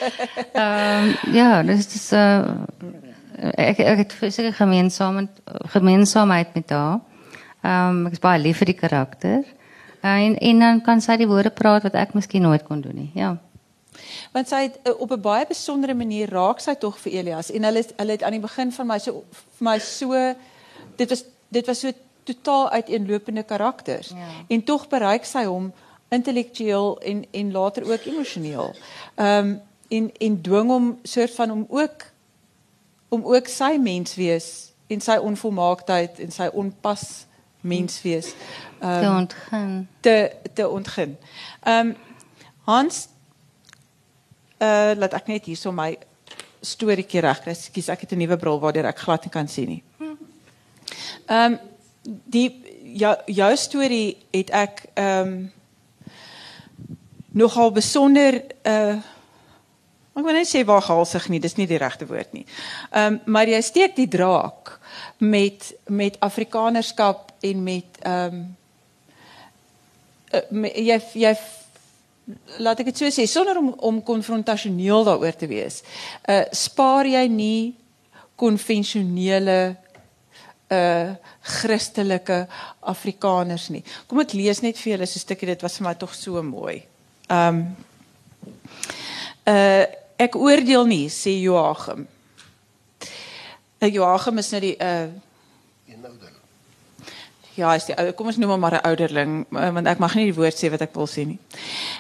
[0.53, 2.53] Ehm ja, dis is uh
[3.58, 5.27] ek ek het seker gemeensaam
[5.73, 7.01] gemeensaamheid met haar.
[7.63, 9.43] Ehm ek is baie lief vir die karakter.
[10.03, 12.95] Uh, en en dan kan sy die woorde praat wat ek miskien nooit kon doen
[12.95, 13.12] nie.
[13.15, 13.38] Ja.
[14.32, 17.63] Want sy het uh, op 'n baie besondere manier raak sy tog vir Elias en
[17.63, 19.23] hulle hulle het aan die begin van my so
[19.58, 20.36] vir my so
[20.95, 21.91] dit was dit was so
[22.23, 24.08] totaal uiteenlopende karakters.
[24.08, 24.27] Ja.
[24.47, 25.73] En tog bereik sy hom
[26.10, 28.75] intellektueel en en later ook emosioneel.
[29.15, 32.12] Ehm um, en en dwing hom soort van om ook
[33.10, 37.25] om ook sy menswees en sy onvolmaaktheid en sy onpas
[37.62, 38.34] menswees
[38.79, 39.88] ehm Te ontgin.
[39.99, 41.17] te te ontgin.
[41.63, 41.95] Ehm um,
[42.63, 43.08] Hans
[44.63, 45.91] uh laat ek net hierso my
[46.63, 47.52] storieetjie regkry.
[47.52, 49.84] Ekskuus, ek het 'n nuwe bril waardeur ek glad nie kan sien nie.
[51.28, 51.60] Ehm um,
[52.04, 52.49] die
[52.93, 55.52] jou jou storie het ek ehm um,
[57.32, 59.02] nogal besonder uh
[60.13, 62.45] ek wil net sê waar gehalsig nie, dis nie die regte woord nie.
[62.91, 64.80] Ehm um, maar jy steek die draak
[65.17, 68.56] met met afrikanerskap en met ehm um,
[70.34, 71.36] uh, jy jy
[72.64, 75.82] laat ek dit so sê sonder om om konfrontasioneel daaroor te wees.
[76.30, 77.74] Uh spaar jy nie
[78.40, 79.76] konvensionele
[80.72, 81.16] uh
[81.60, 82.46] Christelike
[82.80, 83.84] Afrikaners nie.
[84.08, 86.42] Kom ek lees net vir julle so 'n stukkie dit was vir my tog so
[86.42, 86.84] mooi.
[87.30, 87.76] Um
[89.48, 89.86] uh
[90.18, 92.08] ek oordeel nie sê Joachim.
[93.82, 95.10] Uh, Joachim is nou die uh
[97.54, 100.16] Ja, is die ou, kom ons noem hom maar 'n ouderling, eh, want ek mag
[100.16, 101.39] nie die woord sê wat ek wil sê nie.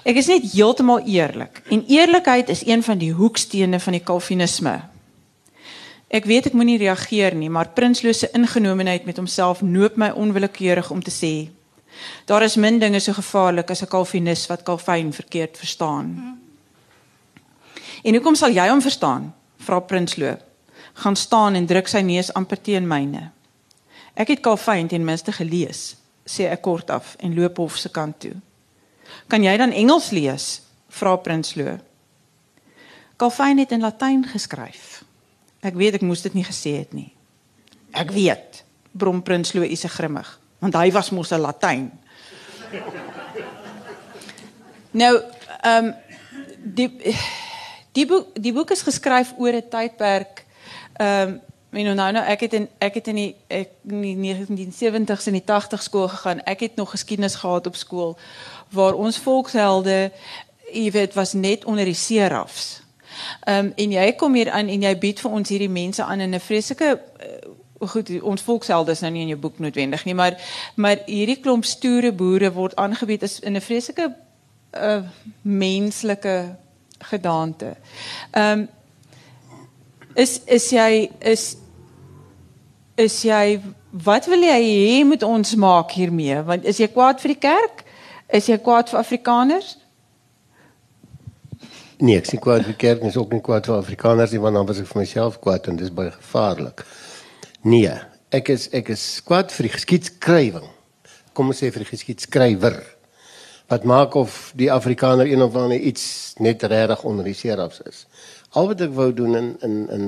[0.03, 1.61] Ek is net heeltemal eerlik.
[1.69, 4.81] En eerlikheid is een van die hoekstene van die Calvinisme.
[6.09, 10.91] Ek weet ek moenie reageer nie, maar Prinsloo se ingenomenheid met homself noop my onwillekeurig
[10.91, 11.49] om te sê:
[12.25, 16.39] Daar is min dinge so gevaarlik as 'n Calvinis wat Calvin verkeerd verstaan.
[18.03, 19.33] En hoekom sal jy hom verstaan?
[19.57, 20.37] Vra Prinsloo.
[20.93, 23.31] Gaan staan en druk sy neus amper teen myne.
[24.13, 25.95] Ek het Calvin ten minste gelees,
[26.25, 28.35] sê ek kortaf en loop hof se kant toe.
[29.27, 30.61] Kan jy dan Engels lees?
[30.93, 31.79] vra Prinsloo.
[33.17, 35.01] Calvin het in Latyn geskryf.
[35.65, 37.09] Ek weet ek moes dit nie gesê het nie.
[37.97, 40.27] Ek weet, brom Prinsloo is grimmig,
[40.61, 41.91] want hy was mos 'n Latyn.
[44.93, 45.17] Nou,
[45.65, 45.93] ehm um,
[46.61, 47.15] die
[47.97, 50.45] die boek die boek is geskryf oor 'n tydperk
[51.01, 51.41] ehm um,
[51.73, 55.37] en nou nou ek het in ek het in die ek in die 1970s en
[55.37, 56.43] die 80s skool gegaan.
[56.43, 58.17] Ek het nog geskiedenis gehad op skool
[58.69, 60.11] waar ons volkshelde
[60.73, 62.81] jy weet was net onder die serafs.
[63.45, 66.19] Ehm um, en jy kom hier aan en jy bied vir ons hierdie mense aan
[66.19, 70.13] in 'n vreeslike uh, goed ons volkshelde is nou nie in jou boek noodwendig nie,
[70.13, 70.37] maar
[70.75, 74.15] maar hierdie klomp stoere boere word aangebied as in 'n vreeslike
[74.71, 75.01] uh,
[75.41, 76.55] menslike
[76.99, 77.75] gedaante.
[78.31, 78.67] Ehm um,
[80.15, 81.55] is is jy is
[82.95, 83.61] is jy
[84.05, 86.41] wat wil jy hê moet ons maak hiermee?
[86.45, 87.83] Want is jy kwaad vir die kerk?
[88.33, 89.75] Is jy kwaad vir Afrikaners?
[92.03, 94.67] Nee, ek sien kwaad vir kerk, is ook nie kwaad vir Afrikaners nie, want dan
[94.67, 96.83] was ek vir myself kwaad en dis baie gevaarlik.
[97.69, 97.93] Nee,
[98.33, 100.67] ek is ek is kwaad vir die geskiedskrywing.
[101.37, 102.81] Kom ons sê vir die geskiedskrywer.
[103.71, 108.03] Wat maak of die Afrikaner een of ander iets net regtig onder die serafs is.
[108.57, 110.05] Al wat ek wou doen in in in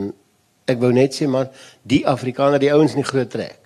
[0.65, 1.51] ek wou net sê maar
[1.83, 3.59] die Afrikaner, die ouens in die groot trek,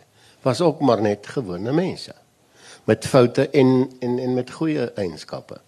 [0.44, 2.14] was ook maar net gewone mense
[2.90, 5.60] met foute en en en met goeie eienskappe.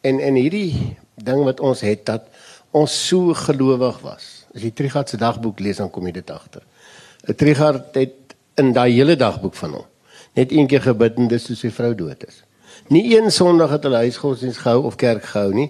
[0.00, 2.26] En en hierdie ding wat ons het dat
[2.74, 4.46] ons so gelowig was.
[4.54, 6.64] As jy Trigard se dagboek lees dan kom jy dit agter.
[7.38, 9.90] Trigard het in daai hele dagboek van hom
[10.34, 12.42] net een keer gebid en dis toe sy vrou dood is.
[12.90, 15.68] Nie een Sondag het hulle huisgodsdienst gehou of kerk gehou nie,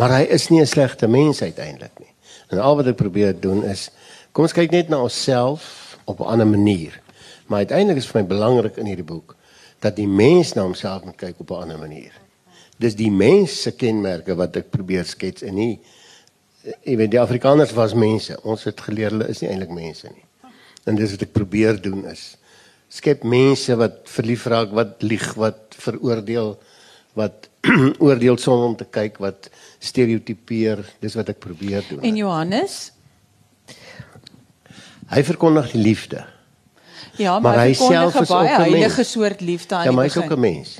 [0.00, 2.12] maar hy is nie 'n slegte mens uiteindelik nie.
[2.48, 3.90] En al wat ek probeer doen is
[4.36, 7.00] kom ons kyk net na onsself op 'n ander manier.
[7.46, 9.36] Maar uiteindelik is vir my belangrik in hierdie boek
[9.80, 12.12] dat die mens na homself moet kyk op 'n ander manier.
[12.78, 15.80] Dis die mens se kenmerke wat ek probeer skets en nie
[16.84, 18.42] jy weet die Afrikaners was mense.
[18.42, 20.52] Ons het geleer hulle is nie eintlik mense nie.
[20.84, 22.36] En dis wat ek probeer doen is
[22.88, 26.58] skep mense wat verlief raak, wat lieg, wat veroordeel,
[27.14, 27.48] wat
[28.06, 30.84] oordeel sonder om te kyk, wat stereotipeer.
[31.00, 32.02] Dis wat ek probeer doen.
[32.02, 32.95] En Johannes?
[35.10, 36.24] Hy verkondig die liefde.
[37.16, 40.04] Ja, maar, Maar hy self is baie ook 'n heilige soort liefde aan Ja, maar
[40.04, 40.54] die hy's ook 'n begin.
[40.54, 40.78] mens.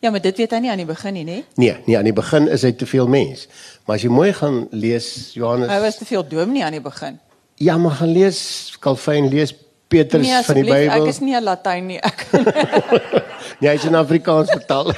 [0.00, 1.42] Ja, maar dit weet hy nie aan die begin nie, né?
[1.54, 3.46] Nee, nee, aan die begin is hy te veel mens.
[3.86, 7.18] Maar as jy mooi gaan lees Johannes Hy was te veel dominee aan die begin.
[7.54, 9.54] Ja, maar gaan lees Calvin, lees
[9.88, 11.02] Petrus Nee, van die Bybel.
[11.02, 11.98] ek is nie 'n Latyn nie.
[12.00, 12.26] Ek
[13.60, 14.92] Nee, hy's in Afrikaans vertaal.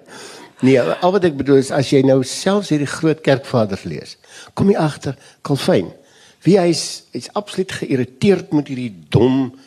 [0.60, 4.16] nee, al wat ek bedoel is as jy nou selfs hierdie groot kerkvaders lees,
[4.54, 5.92] kom jy agter Calvin.
[6.42, 9.58] Wie hy's hy's absoluut geïrriteerd met hierdie dom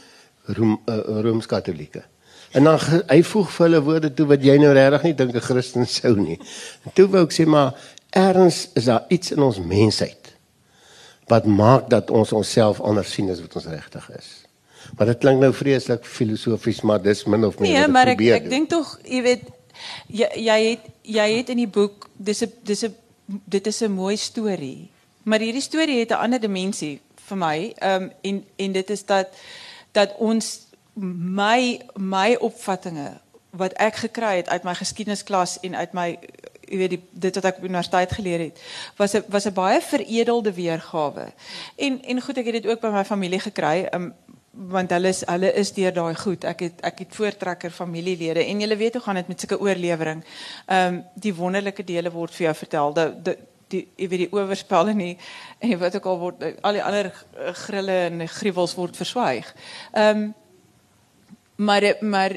[0.45, 2.03] Room, uh, Rooms-Katolieke.
[2.51, 5.39] En dan hy voeg vir hulle woorde toe wat jy nou regtig nie dink 'n
[5.41, 6.39] Christen sou nie.
[6.85, 7.75] En toe wou ek sê maar
[8.11, 10.33] erns is daar iets in ons mensheid
[11.27, 14.43] wat maak dat ons onsself anders sien as wat ons regtig is.
[14.97, 18.17] Maar dit klink nou vreeslik filosofies, maar dis min of meer Nee, wat maar ek
[18.17, 18.49] probeer ek doen.
[18.49, 19.43] dink tog, jy weet
[20.07, 22.95] jy jy het jy het in die boek dis 'n dis 'n
[23.47, 24.89] dit is 'n mooi storie.
[25.23, 27.73] Maar hierdie storie het 'n ander dimensie vir my.
[27.77, 29.27] Ehm um, en en dit is dat
[29.91, 36.19] dat ons my my opvattinge wat ek gekry het uit my geskiedensklas en uit my
[36.71, 38.59] jy weet die, dit wat ek op universiteit geleer het
[38.95, 41.33] was 'n was 'n baie veredelde weergawe.
[41.75, 43.87] En en goed ek het dit ook by my familie gekry.
[43.93, 44.13] Um,
[44.51, 46.43] want hulle is hulle is deur daai goed.
[46.43, 50.23] Ek het ek het voortrekker familielede en jy weet hoe gaan dit met sulke oorlewering.
[50.65, 52.93] Ehm um, die wonderlike dele word vir jou vertel.
[52.93, 53.37] Dat
[53.71, 55.15] die, jy weet die oorspel en die
[55.59, 59.51] en die wat ook al word al die ander eh, grille en gruwels word verswyg.
[59.93, 60.29] Ehm um,
[61.61, 62.33] maar maar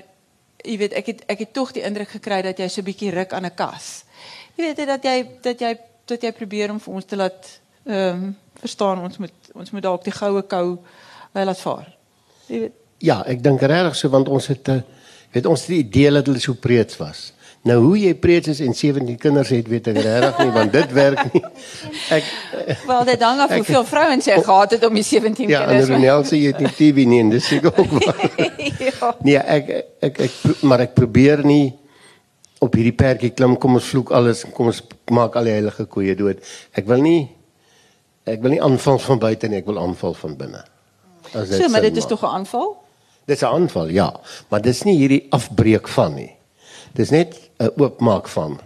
[0.64, 3.10] jy weet ek het ek het tog die indruk gekry dat jy so 'n bietjie
[3.10, 4.04] ruk aan 'n kas.
[4.56, 8.24] Jy weet dat jy dat jy dat jy probeer om vir ons te laat ehm
[8.24, 10.78] um, verstaan ons moet ons moet dalk die goue kou
[11.34, 11.96] uh, laat vaar.
[12.46, 12.72] Jy weet
[13.04, 14.84] Ja, ek dink regtig so want ons het 'n
[15.32, 17.33] weet ons het die idee dat hulle so preets was.
[17.64, 20.90] Nou hoe jy preets is en 17 kinders het, weet ek regtig nie want dit
[20.92, 21.40] werk nie.
[22.12, 22.27] Ek
[22.85, 25.88] Wel, dit hang af hoeveel vrouens jy gehad het om die 17 ja, en kinders.
[25.94, 28.20] Ronel sê jy het nie TV nie en dis seker ook waar.
[28.88, 29.14] ja.
[29.24, 31.72] Nee, ek ek ek, ek maar ek probeer nie
[32.64, 34.83] op hierdie perdjie klim kom ons vloek alles en kom ons
[35.16, 36.44] maak al die heilige koeie dood.
[36.77, 37.18] Ek wil nie
[38.29, 40.64] ek wil nie aanval van buite nie, ek wil aanval van binne.
[41.33, 42.12] So, maar sin dit is maak.
[42.12, 42.70] tog 'n aanval?
[43.24, 44.12] Dis 'n aanval, ja,
[44.53, 46.33] maar dis nie hierdie afbreek van nie.
[46.94, 48.61] Dis net 'n oopmaak van,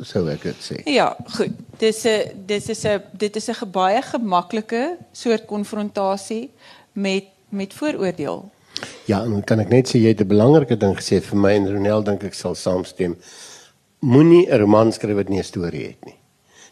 [0.00, 0.76] sou ek dit sê.
[0.88, 1.52] Ja, goed.
[1.78, 6.50] Dis 'n dis is 'n dit is 'n baie gemaklike soort konfrontasie
[6.92, 8.50] met met vooroordeel.
[9.04, 11.52] Ja, en dan kan ek net sê jy het 'n belangrike ding gesê vir my
[11.52, 13.16] en Ronel dink ek sal saamstem.
[14.00, 16.18] Moenie 'n roman skryf wat nie 'n storie het nie.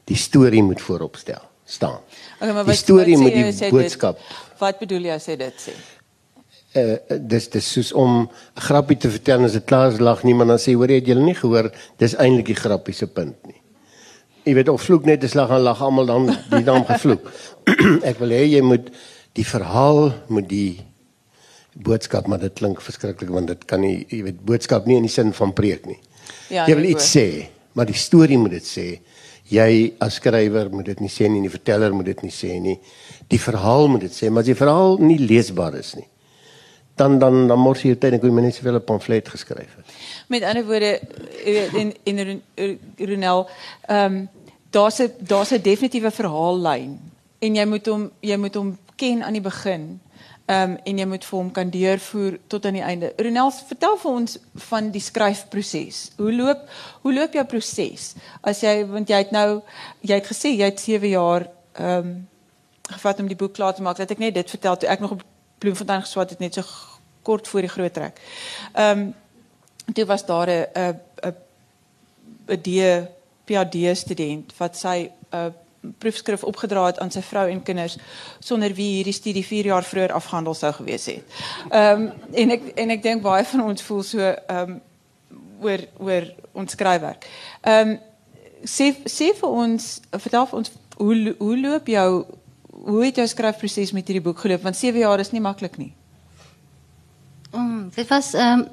[0.05, 2.01] Die storie moet voorop stel, staan.
[2.41, 5.15] Okay, maar die wat storie wat sê moet die jy boodskap Dit, wat bedoel jy
[5.15, 5.73] as jy dit sê?
[6.77, 10.23] Uh dis dis soos om 'n grappie te vertel en as dit klaar is lag
[10.23, 13.37] niemand dan sê hoor jy het julle nie gehoor dis eintlik die grappie se punt
[13.47, 13.61] nie.
[14.45, 17.31] Jy weet of vloek net 'n slag en lag almal dan die naam gevloek.
[18.11, 18.91] ek wil hê jy moet
[19.33, 20.81] die verhaal moet die
[21.75, 25.13] boodskap maar dit klink verskriklik want dit kan nie jy weet boodskap nie in die
[25.13, 25.99] sin van preek nie.
[26.53, 27.27] Ja, jy wil iets sê,
[27.73, 28.87] maar die storie moet dit sê.
[29.53, 32.79] Jy as skrywer moet dit nie sê nie, die verteller moet dit nie sê nie.
[33.29, 36.07] Die verhaal moet dit sê, maar as die verhaal nie leesbaar is nie,
[36.97, 39.87] dan dan dan mors jy tyd en kon jy net soveel 'n pamflet geskryf het.
[40.29, 41.01] Met ander woorde
[42.05, 43.49] in Ron- Ronel,
[43.89, 44.29] ehm um,
[44.71, 47.01] daar's 'n daar's 'n definitiewe verhaallyn
[47.39, 50.01] en jy moet hom jy moet hom ken aan die begin.
[50.47, 53.13] Ehm um, en jy moet vir hom kan deurvoer tot aan die einde.
[53.17, 56.11] Ronel, vertel vir ons van die skryfproses.
[56.17, 56.69] Hoe loop
[57.03, 58.15] hoe loop jou proses?
[58.41, 59.63] As jy want jy het nou
[60.01, 62.29] jy het gesê jy het 7 jaar ehm um,
[62.93, 63.97] gevat om die boek klaar te maak.
[63.97, 65.23] Dat ek net dit vertel toe ek nog op
[65.63, 66.67] Bloemfontein geswat het net so
[67.23, 68.21] kort voor die groot trek.
[68.73, 69.15] Ehm um,
[69.93, 71.35] toe was daar 'n 'n
[72.49, 72.69] 'n D
[73.47, 75.55] PhD student wat sy 'n
[75.99, 77.97] proefskrif opgedra het aan sy vrou en kinders
[78.39, 81.23] sonder wie hierdie studie 4 jaar vroeër afgehandel sou gewees het.
[81.71, 84.81] Ehm um, en ek en ek dink baie van ons voel so ehm um,
[85.61, 87.27] oor oor ons skryfwerk.
[87.61, 87.99] Ehm um,
[88.65, 92.27] sê sê vir ons, vertel vir ons hoe hoe loop jou
[92.83, 94.63] hoe het jou skryfproses met hierdie boek geloop?
[94.67, 95.93] Want 7 jaar is nie maklik nie.
[97.53, 98.69] Mm, dit was ehm um,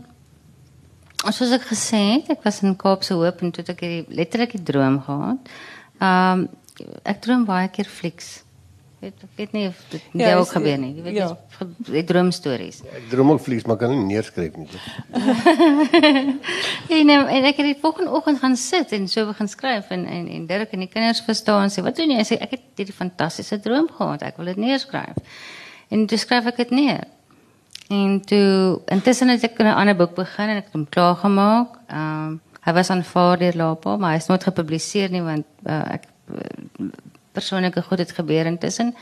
[1.35, 4.63] soos ek gesê het, ek was in Kaapse Hoop en toe het ek letterlik die
[4.71, 5.51] droom gehad.
[5.99, 6.47] Ehm um,
[7.03, 8.39] ek droom baie keer flieks.
[8.99, 10.93] Weet, ek weet nie of dit Ja, jou is- gebeur nie.
[10.95, 11.37] Jy weet ja.
[12.03, 12.81] droomstories.
[12.83, 14.67] Ek droom ook vlieg, maar kan nie neerskryf nie.
[16.89, 20.05] En, um, en ek het die volgende oggend gaan sit en so begin skryf en
[20.05, 22.17] en en Dirk en die kinders verstaan sê wat doen jy?
[22.17, 24.23] Hy sê ek het hierdie fantastiese droom gehad.
[24.25, 25.15] Ek wil dit neerskryf.
[25.93, 27.03] En toe skryf ek dit neer.
[27.89, 31.79] En toe intussen het ek 'n ander boek begin en ek het hom klaar gemaak.
[31.87, 35.93] Ehm um, hy was aanvaar deur Lapa, maar hy is nooit gepubliseer nie want uh,
[35.95, 36.89] ek uh,
[37.39, 38.93] persoonlike goed het gebeur intussen.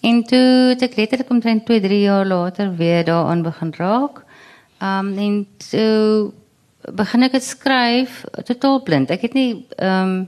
[0.00, 4.22] En toe het ek letterlik omtrent 2, 3 jaar later weer daaraan begin raak.
[4.82, 6.32] Um, en toe
[6.94, 9.10] begin ek dit skryf totaal blind.
[9.10, 10.26] Ek het nie um,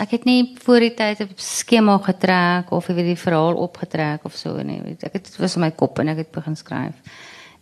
[0.00, 4.24] ek het nie voor die tyd 'n skema getrek of jy weet die verhaal opgetrek
[4.24, 4.80] of so nie.
[4.82, 6.96] Weet, ek het dit was in my kop en ek het begin skryf.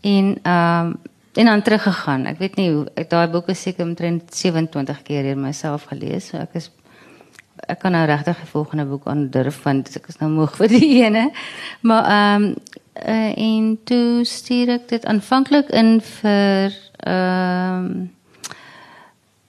[0.01, 0.97] En um,
[1.35, 2.27] en dan teruggegaan.
[2.27, 6.31] Ek weet nie hoe ek daai boek is seker omtrent 27 keer deur myself gelees.
[6.31, 6.71] So ek is
[7.69, 10.91] ek kan nou regtig die volgende boek aandurf want ek is nou moeg vir die
[11.03, 11.29] ene.
[11.87, 12.55] Maar ehm um,
[12.99, 16.75] uh, en toe stuur ek dit aanvanklik in vir
[17.07, 17.93] ehm um,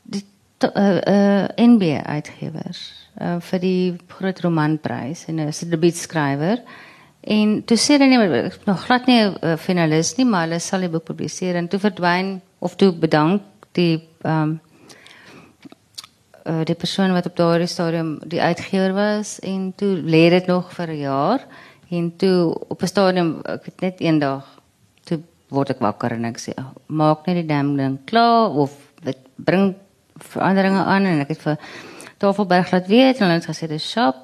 [0.04, 0.24] die
[0.68, 2.84] uh, uh, NB uitgewers
[3.22, 3.84] uh, vir die
[4.18, 6.64] groot romanprys en 'n debuutskrywer.
[7.22, 10.60] En toe sê hulle nee, is nog glad nie 'n uh, finalis nie, maar hulle
[10.60, 14.60] sal die boek publiseer en toe verdwyn of toe bedank die ehm
[16.50, 20.74] uh, die persoon wat op daardie stadium die uitgewer was en toe lê dit nog
[20.74, 21.46] vir 'n jaar
[21.90, 24.46] en toe op 'n stadium ek het net eendag
[25.04, 26.54] toe word ek wakker en ek sê
[26.88, 28.72] maak net die damn ding klaar of
[29.04, 29.76] dit bring
[30.16, 31.58] veranderinge aan en ek het vir
[32.18, 34.16] Tafelberg laat weet en hulle het gesê dis shop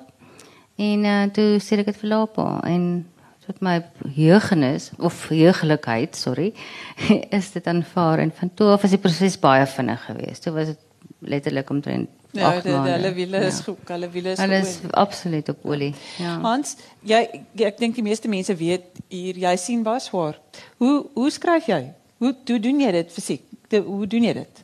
[0.76, 2.30] en uh, toe sê ek dit vir
[2.64, 3.06] en
[3.46, 3.76] tot my
[4.16, 6.52] jeugenis of jeuglikheid, sorry,
[7.38, 10.46] is dit aanvaar en van toe af is die proses baie vinnig geweest.
[10.46, 10.82] Toe was dit
[11.20, 12.92] letterlik omtrent Ja, 8 de, de, maande.
[12.92, 13.64] hulle wiele is Ja.
[13.64, 15.94] goed, hulle wiele is Hulle is absoluut op olie.
[16.18, 16.40] Ja.
[16.42, 17.22] Hans, jy
[17.56, 20.40] ek dink die meeste mense weet hier jy sien baie swaar.
[20.78, 21.94] Hoe hoe skryf jy?
[22.18, 23.42] Hoe hoe doen jy dit fisiek?
[23.72, 24.64] Hoe doen jy dit?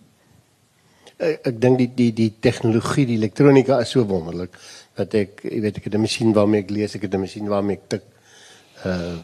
[1.17, 4.57] Ek, ek dink die die die tegnologie, die elektronika is so wonderlik
[4.95, 7.47] dat ek, jy weet, ek het 'n masjien waarmee ek lees, ek het 'n masjien
[7.47, 8.03] waarmee ek tik.
[8.85, 9.17] Uh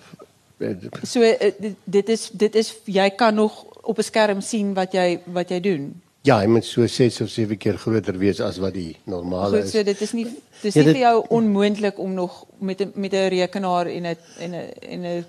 [1.03, 4.91] So eh, dit, dit is dit is jy kan nog op 'n skerm sien wat
[4.93, 6.01] jy wat jy doen.
[6.27, 9.65] Ja, hy moet so 6 of 7 keer groter wees as wat die normale Goed,
[9.65, 9.71] is.
[9.71, 10.25] so dit is nie
[10.61, 14.03] dis Ja, nie dit- vir jou onmoontlik om nog met 'n met 'n rekenaar en
[14.05, 15.25] 'n en 'n en 'n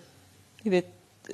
[0.64, 0.84] jy weet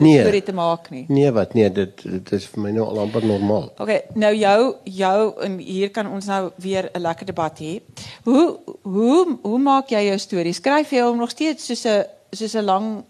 [0.00, 0.20] Nee.
[0.20, 1.04] storie te maak nie.
[1.08, 3.70] Nee, wat nee, dit dit is vir my nou al amper normaal.
[3.78, 7.80] Okay, nou jou jou en hier kan ons nou weer 'n lekker debat hê.
[8.24, 10.52] Hoe hoe hoe maak jy jou storie?
[10.52, 13.04] Skryf jy hom nog steeds soos 'n soos 'n lang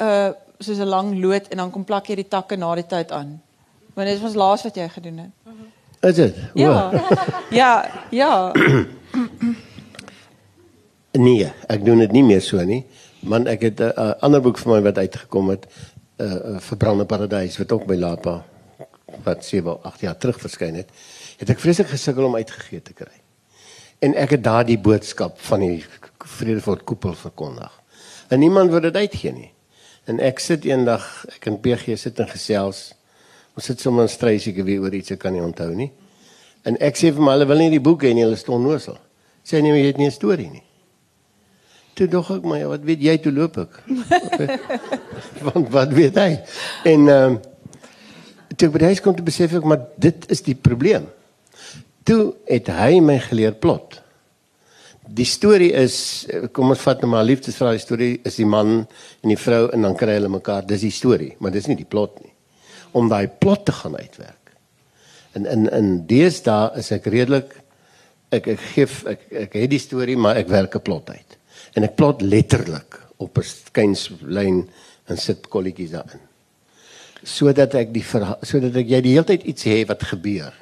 [0.00, 3.10] uh soos 'n lang lood en dan kom plak jy die takke na die tyd
[3.12, 3.40] aan?
[3.94, 5.30] Want dit was laas wat jy gedoen het.
[6.00, 6.36] Is dit?
[6.54, 6.90] Ja.
[7.60, 8.52] Ja, ja.
[11.10, 12.84] Nee, ek doen dit nie meer so nie.
[13.26, 16.60] Man, ek het 'n uh, ander boek vir my wat uitgekom het, 'n uh, uh,
[16.62, 18.44] Verbrande Paradys wat ook by Lapa
[19.24, 20.88] wat 7 8 jaar terug verskyn het.
[21.36, 23.16] Het ek vreeslik gesukkel om uitgegee te kry.
[23.98, 25.84] En ek het daardie boodskap van die
[26.18, 27.80] Vredefort koepel verkondig.
[28.28, 29.52] En niemand wil dit uitgee nie.
[30.04, 32.94] En ek sit eendag, ek en PG sit en gesels.
[33.58, 35.90] Ons sit sommer in stryd seker weer oor iets ek kan nie onthou nie.
[36.68, 38.98] En ek sê vir my hulle wil nie die boek hê nie, hulle staan nosel.
[39.46, 40.64] Sê nee, maar jy het nie 'n storie nie.
[41.94, 43.80] Toe dog ek ja, wat weet jy toe loop ek?
[45.46, 46.30] Want wat weet hy?
[46.84, 47.40] En ehm um,
[48.56, 51.08] toe ek by die huis kom te besef ek maar dit is die probleem.
[52.04, 54.00] Toe het hy my geleer plot.
[55.10, 57.36] Die storie is kom ons vat nou maar die
[57.78, 58.86] storie is die man
[59.22, 60.66] en die vrou en dan kry hulle mekaar.
[60.66, 62.29] Dis die storie, maar dis nie die plot nie.
[62.92, 64.40] Om daai plot te gaan uitwerk.
[65.32, 67.52] En in in deesdae is ek redelik
[68.34, 71.36] ek ek gee ek ek het die storie maar ek werk 'n plot uit.
[71.74, 74.68] En ek plot letterlik op 'n skynslyn
[75.06, 76.20] en sit kolletjies daarin.
[77.22, 78.04] Sodat ek die
[78.42, 80.54] sodat ek jy die hele tyd iets hê wat gebeur.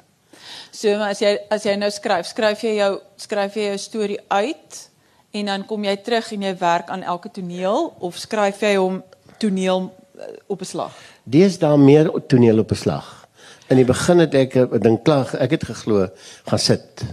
[0.71, 4.19] So maar as jy as jy nou skryf, skryf jy jou skryf jy jou storie
[4.29, 4.89] uit
[5.31, 9.03] en dan kom jy terug en jy werk aan elke toneel of skryf jy hom
[9.39, 10.93] toneel eh, op 'n slag?
[11.29, 13.27] Deesdae meer toneel op 'n slag.
[13.69, 16.09] In die begin het ek 'n ding klaar, ek het geglo
[16.45, 17.05] gaan sit.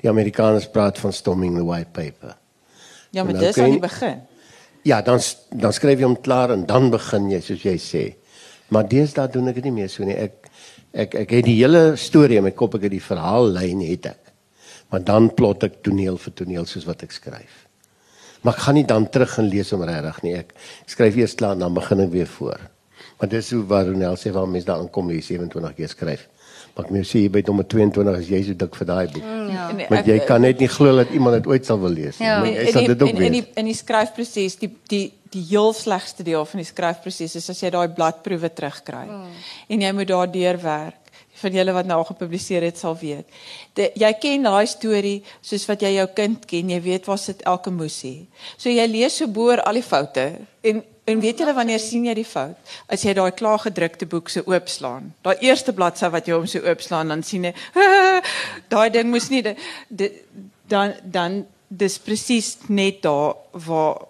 [0.00, 2.36] Die Amerikaners praat van storming the white paper.
[3.10, 4.20] Ja, maar Nou dis aan die begin.
[4.82, 5.20] Ja, dan
[5.50, 8.14] dan skryf jy hom klaar en dan begin jy soos jy sê.
[8.68, 10.16] Maar deesdae doen ek dit nie meer so nie.
[10.16, 10.48] Ek
[10.92, 14.32] ek ek het die hele storie in my kop, ek het die verhaallyn het ek.
[14.90, 17.66] Maar dan plot ek toneel vir toneel soos wat ek skryf.
[18.42, 20.34] Maar ek gaan nie dan terug en lees om regtig nie.
[20.38, 22.60] Ek, ek skryf eers klaar en dan begin ek weer voor.
[23.20, 26.26] Maar dis hoe Waronel sê waar mense daarin kom jy 27 keer skryf.
[26.74, 29.22] Maar ek moet sê jy by nommer 22 is jy so dik vir daai boek.
[29.24, 29.68] Mm, ja.
[29.70, 32.26] En- Want jy kan net nie glo dat iemand dit ooit sal wil lees nie.
[32.26, 32.38] Ja.
[32.38, 33.56] Maar En jy sal dit ook in, in die weet.
[33.56, 37.70] in die skryfproses die die die heel slegste deel van die skryfproses is as jy
[37.70, 39.04] daai bladproewe terugkry.
[39.06, 39.28] Hmm.
[39.68, 40.96] En jy moet daardeur werk.
[41.40, 43.24] Van julle wat nou al gepubliseer het sal weet.
[43.74, 46.68] De, jy ken daai storie soos wat jy jou kind ken.
[46.74, 48.28] Jy weet waar sit elke moesie.
[48.60, 50.26] So jy lees so boor al die foute
[50.60, 52.54] en en weet julle wanneer sien jy die fout?
[52.86, 55.08] As jy daai klaargedrukte boek se oopslaan.
[55.26, 57.54] Daai eerste bladsy wat jy hom so oopslaan dan sien jy
[58.70, 59.56] daai ding moes nie di-
[59.88, 60.12] di-
[60.70, 63.34] dan dan dis presies net daar
[63.66, 64.04] waar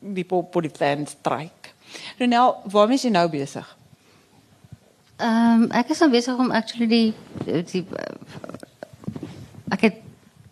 [0.00, 1.72] die popolitan stryk.
[2.18, 3.73] Renel, waarmee is jy nou besig?
[5.16, 7.84] Ehm um, ek is nou besig om actually die die
[9.70, 10.00] ek het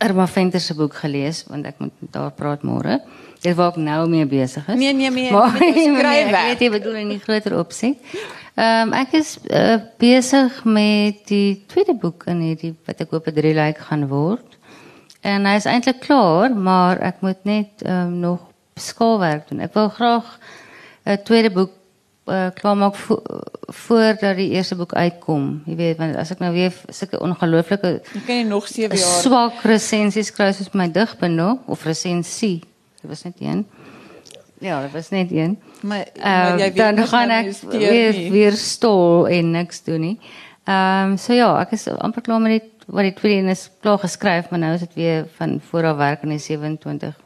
[0.02, 3.00] Irma Venter se boek gelees want ek moet daar praat môre.
[3.42, 4.78] Dit waar ek nou mee besig is.
[4.78, 6.38] Nee, nee, nee, maar met jou nee, skryfwerk.
[6.38, 8.14] ek weet jy bedoel in die groter opsig.
[8.54, 13.26] Ehm um, ek is uh, besig met die tweede boek in hierdie wat ek hoop
[13.26, 14.58] 'n drie lyk gaan word.
[15.26, 18.40] En hy is eintlik klaar, maar ek moet net ehm um, nog
[18.78, 19.66] skaalwerk doen.
[19.66, 20.38] Ek wil graag
[21.04, 21.81] 'n tweede boek
[22.26, 23.20] uh, klaarmaak vo
[23.72, 25.62] voordat die eerste boek uitkom.
[25.66, 29.22] Jy weet, want as ek nou weer sulke ongelooflike Jy kan nie nog 7 jaar
[29.22, 32.60] swak resensies skryf soos my digbundel of resensie.
[33.00, 33.64] Dit was net een.
[34.62, 35.58] Ja, dit was net een.
[35.80, 38.30] maar, maar weet dan gaan ek weer nie.
[38.30, 40.18] weer stol en niks doen nie.
[40.64, 43.98] Ehm so ja, ek is amper klaar met die wat die tweede een is klaar
[43.98, 47.16] geskryf, maar nou is dit weer van voor af werk in die 27.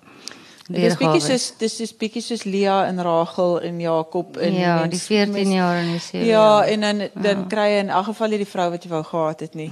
[0.69, 4.81] Dit is bietjie soos dis is bietjie soos Lia en Rachel en Jakob en Ja,
[4.81, 6.65] mens- die 14 mens- jaar en die 7 Ja, jaar.
[6.69, 9.41] en dan dan kry jy in elk geval nie die vrou wat jy wou gehad
[9.41, 9.71] het nie.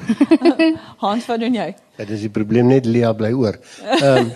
[1.04, 1.74] Hans, wat doen jy?
[1.98, 3.58] Ja, dis die probleem net Lia bly oor.
[4.00, 4.30] Ehm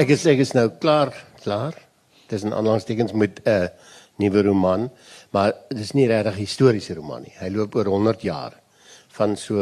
[0.00, 1.12] Ek is ek is nou klaar,
[1.42, 1.74] klaar.
[2.28, 3.68] Dis 'n aanhalingstekens met 'n
[4.18, 4.90] nuwe roman,
[5.32, 7.32] maar dis nie regtig 'n historiese roman nie.
[7.40, 8.52] Hy loop oor 100 jaar
[9.08, 9.54] van so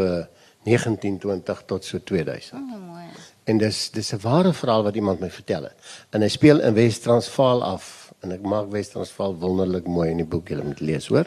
[0.65, 2.53] 1920 tot so 2000.
[2.61, 3.05] Oh, mooi.
[3.49, 5.77] En dis dis 'n ware verhaal wat iemand my vertel het.
[6.11, 10.49] En hy speel in Wes-Transvaal af en ek maak Wes-Transvaal wonderlik mooi in die boek,
[10.49, 11.27] jy moet lees, hoor.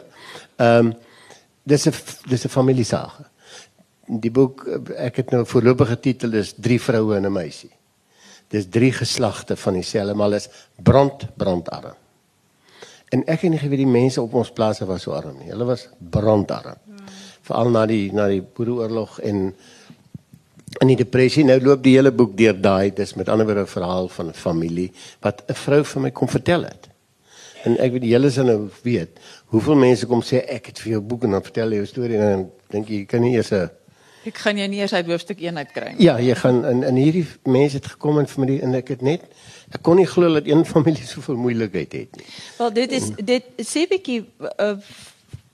[0.56, 0.94] Ehm um,
[1.62, 1.94] dis 'n
[2.28, 3.24] dis 'n familiesage.
[4.06, 4.66] Die boek
[4.96, 7.70] ek het nou voorlopige titel is Drie vroue en 'n meisie.
[8.48, 10.48] Dis drie geslagte van dieselfde maar is
[10.82, 11.96] brand brandarm.
[13.08, 15.50] En ek het nie geweet die mense op ons plase was so arm nie.
[15.50, 16.76] Hulle was brandarm.
[17.42, 19.54] Veral na die na die Boereoorlog en
[20.82, 23.74] in die depressie nou loop die hele boek deur daai dis met ander woorde 'n
[23.74, 26.88] verhaal van 'n familie wat 'n vrou vir my kom vertel het.
[27.64, 31.00] En ek weet julle sal nou weet hoeveel mense kom sê ek het vir jou
[31.00, 33.52] boek en dan vertel jy jou storie en dan dink jy jy kan nie eers
[33.52, 33.70] 'n
[34.22, 36.04] Ek gaan jou nie eers uit hoofstuk 1 uitkry nie.
[36.04, 39.02] Ja, jy gaan in in hierdie mense het gekom en vir my en ek het
[39.02, 39.22] net
[39.74, 42.26] ek kon nie glo dat een familie soveel moeilikheid het nie.
[42.58, 44.24] Wel dit is dit sê bietjie
[44.60, 44.76] uh,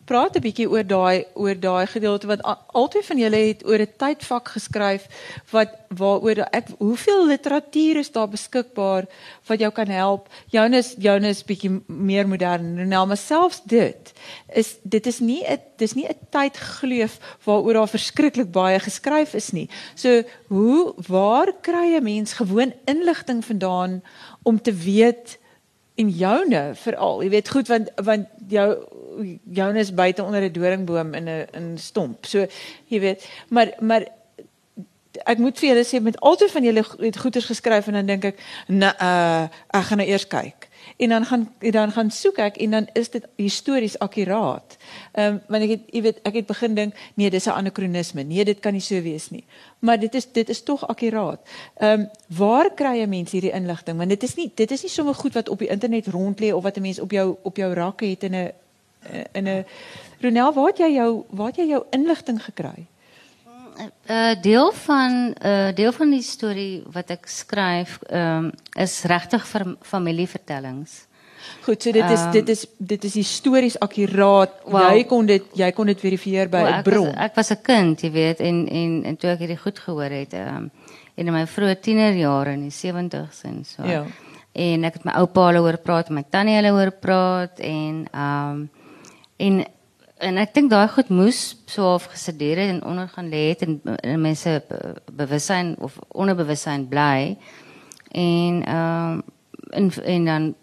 [0.08, 2.42] praat 'n bietjie oor daai oor daai gedeelte wat
[2.72, 5.04] albei van julle het oor 'n tydvak geskryf
[5.52, 9.04] wat waaroor ek hoeveel literatuur is daar beskikbaar
[9.48, 10.28] wat jou kan help.
[10.50, 12.88] Joune joune is bietjie meer modern.
[12.88, 14.12] Nou maar selfs dit
[14.54, 19.50] is dit is nie 'n dis nie 'n tydgleuf waaroor daar verskriklik baie geskryf is
[19.50, 19.68] nie.
[19.94, 24.02] So hoe waar kry 'n mens gewoon inligting vandaan
[24.42, 25.38] om te weet
[25.98, 27.22] en joune veral.
[27.22, 28.68] Jy weet goed want want jou
[29.44, 32.26] joune is buite onder 'n doringboom in 'n in stomp.
[32.26, 32.46] So
[32.86, 34.06] jy weet, maar maar
[35.24, 38.24] ek moet vir julle sê met altyd van julle het goeders geskryf en dan dink
[38.24, 40.67] ek, nee, uh, ek gaan nou eers kyk.
[40.98, 44.76] En dan gaan dan gaan soek ek en dan is dit histories akkuraat.
[45.12, 48.22] Ehm um, want ek het jy weet ek het begin dink nee dis 'n anakronisme.
[48.22, 49.44] Nee dit kan nie so wees nie.
[49.78, 51.40] Maar dit is dit is tog akkuraat.
[51.76, 53.96] Ehm um, waar kry 'n mens hierdie inligting?
[53.96, 56.52] Want dit is nie dit is nie sommer goed wat op die internet rond lê
[56.52, 58.52] of wat 'n mens op jou op jou rakke het in 'n
[59.32, 59.64] in 'n
[60.20, 62.86] Ronel, waar het jy jou waar het jy jou inligting gekry?
[63.78, 69.76] Uh deel van uh deel van die storie wat ek skryf ehm um, is vir
[69.82, 71.08] familievertellings.
[71.62, 74.50] Goed, so dit is Ehm, dit is dit is histories akkuraat.
[74.64, 77.14] Wel- jy kon dit jy kon dit verifieer by 'n bron.
[77.14, 80.34] ek was 'n kind, jy weet, en en en toe ek hierdie goed gehoor het,
[80.34, 80.70] um,
[81.14, 83.84] in my vroeë tienerjare in die 70s en so.
[83.84, 84.04] Ja.
[84.52, 88.70] En ek het my oupa hulle hoor praat, my tannie hulle hoor praat en um,
[89.36, 89.64] en
[90.18, 93.62] en ek dink daai goed moes so half gesedeer het en onder gaan lê het
[93.66, 97.36] en, en mense be- bewussyn of onderbewussyn bly.
[98.10, 99.22] En ehm um,
[99.70, 100.54] en en dan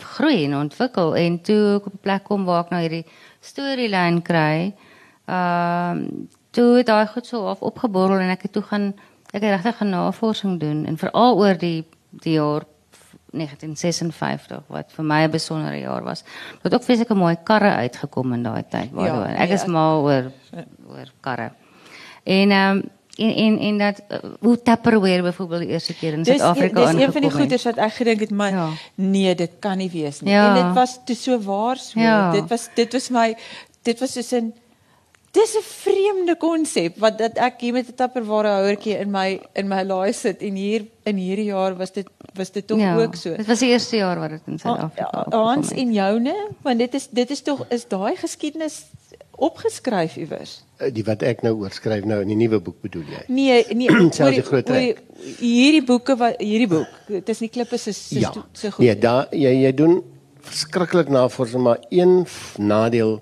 [0.00, 3.06] groei en ontwikkel en toe ek op 'n plek kom waar ek nou hierdie
[3.40, 4.74] storielyn kry.
[5.26, 8.94] Ehm um, toe het daai goed so half opgeborrel en ek het toe gaan
[9.32, 12.64] ek het regtig 'n navorsing doen en veral oor die die jaar
[13.32, 16.24] 1956 wat vir my 'n besondere jaar was.
[16.62, 18.90] Wat ook fisieke mooi karre uitgekom in daai tyd.
[18.92, 20.30] Waardoor Ja, ek nee, is ek- mal oor
[20.88, 21.50] oor karre.
[22.24, 22.82] En ehm um,
[23.16, 26.84] en en en dat uh, hoe Tupperware byvoorbeeld die eerste keer in Suid-Afrika dis een
[26.84, 27.32] van die aangekom het.
[27.40, 28.68] goeders wat ek gedink het maar Ja.
[28.94, 30.32] nee, dit kan nie wees nie.
[30.32, 30.56] Ja.
[30.56, 32.00] En dit was te so waar so.
[32.00, 32.30] Ja.
[32.32, 33.36] Dit was dit was my
[33.82, 34.54] dit was soos 'n
[35.32, 39.68] dis 'n vreemde konsep wat dat ek hier met 'n Tupperware houertjie in my in
[39.68, 43.14] my laai sit en hier in hierdie jaar was dit was dit tog ja, ook
[43.14, 43.36] so.
[43.36, 45.78] Dit was die eerste jaar wat dit in Suid-Afrika Ah, Hans het.
[45.78, 48.82] en joune, want dit is dit is tog is daai geskiedenis
[49.40, 50.62] opgeskryf iewers.
[50.78, 53.22] Eh, Die wat ek nou oorskryf nou in die nuwe boek bedoel jy?
[53.28, 55.02] Nee, nee, Selfs oor die groot trek.
[55.38, 58.32] hierdie boeke wat hierdie boek, dit is nie klippe se se Ja.
[58.52, 58.84] se goed.
[58.84, 60.02] Nee, daar jy jy doen
[60.40, 62.26] verskriklik navorsing, maar een
[62.58, 63.20] nadeel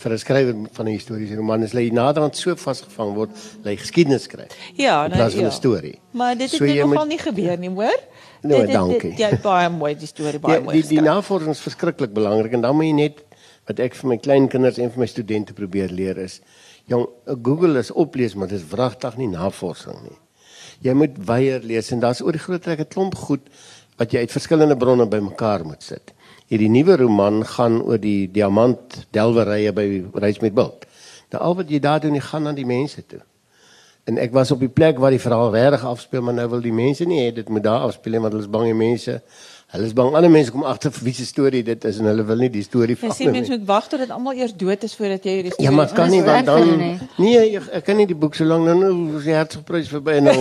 [0.00, 3.30] vir 'n skrywer van 'n historiese roman is dat jy naderhand so vasgevang word,
[3.62, 4.48] dat jy geskiedenis skryf.
[4.76, 5.48] Ja, in plaas van ja.
[5.48, 5.98] 'n storie.
[6.12, 7.98] Maar dit het So jy nogal moet- nie gebeur nie, hoor?
[8.42, 9.10] Nee, Dit- dit- dankie.
[9.10, 10.80] dit- Ja, baie mooi die storie, baie Die mooi.
[10.80, 13.24] die, die navorsing is verskriklik belangrik en dan moet jy net
[13.66, 16.40] wat ek vir my kleinkinders en vir my studente probeer leer is,
[16.86, 17.06] jong,
[17.42, 20.18] Google is oplees, maar dis wragtig nie navorsing nie.
[20.82, 23.40] Jy moet weier lees en daar's oor die groot trek 'n klomp goed
[23.98, 26.12] wat jy uit verskillende bronne bymekaar moet sit.
[26.50, 29.86] Hierdie nuwe roman gaan oor die diamant delwerye by
[30.18, 30.86] Reis met Bult.
[31.30, 33.20] Nou al wat jy daar doen, jy gaan na die mense toe.
[34.10, 36.74] En ek was op die plek waar die verhaal regtig afspeel, maar nou wil die
[36.74, 39.20] mense nie hê dit moet daar afspeel nie, want hulle is bang die mense
[39.70, 42.24] Hulle is bang ander mense kom agter vir wie se storie dit is en hulle
[42.26, 44.82] wil nie die storie Jy van sien mense moet wag tot dit almal eers dood
[44.82, 46.88] is voordat jy hierdie storie Ja, maar kan nie want dan hulle
[47.20, 50.16] Nee, ek, ek kan nie die boek so lank nou nou is die hertsprys verby
[50.18, 50.34] en nou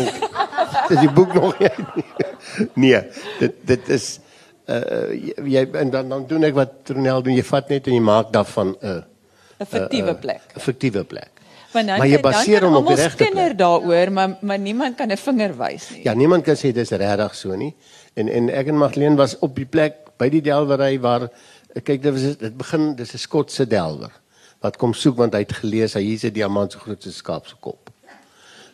[0.95, 1.69] is die boek nog nie.
[1.99, 2.07] nie.
[2.87, 3.03] Nee,
[3.43, 4.09] dit dit is
[4.69, 8.01] uh jy en dan dan doen ek wat Tronel doen, jy vat net en jy
[8.01, 9.03] maak daarvan 'n 'n
[9.59, 10.41] 'n fiktiewe plek.
[10.55, 11.31] 'n fiktiewe plek.
[11.73, 13.57] Want dan maar jy baseer hom op die regte plek.
[13.57, 16.03] daaroor, maar maar niemand kan 'n vinger wys nie.
[16.03, 17.75] Ja, niemand kan sê dis regtig so nie.
[18.13, 21.29] En en ek en Magdalene was op die plek by die delwery waar
[21.73, 24.11] kyk dit was dit begin dis 'n Skotse delwer
[24.61, 27.13] wat kom soek want hy het gelees hy hier's 'n diamant so groot so 'n
[27.13, 27.88] skaap se kop.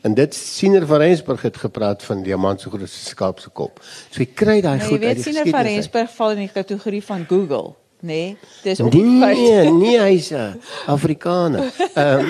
[0.06, 3.50] En dit Siener van Rensburg het gepraat van diamant so groot so 'n skaap se
[3.50, 3.80] kop.
[4.10, 5.66] So jy kry daai jy goed uit weet die sien van geskiedenis.
[5.66, 5.74] uit.
[5.74, 8.08] Rensburg val in die kategorie van Google, nê?
[8.08, 8.38] Nee?
[8.64, 9.20] Dis op die Nee,
[9.64, 9.74] feit.
[9.74, 11.72] nee, hy's 'n Afrikaner.
[11.96, 12.26] Ehm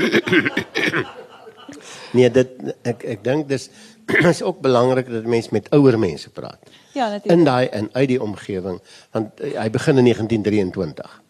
[2.15, 2.47] Nee, dit
[2.88, 3.69] ek ek dink dis
[4.34, 6.59] is ook belangrik dat mense met ouer mense praat.
[6.93, 7.39] Ja, natuurlik.
[7.39, 8.80] In daai en uit die omgewing
[9.11, 11.21] want uh, hy begin in 1923.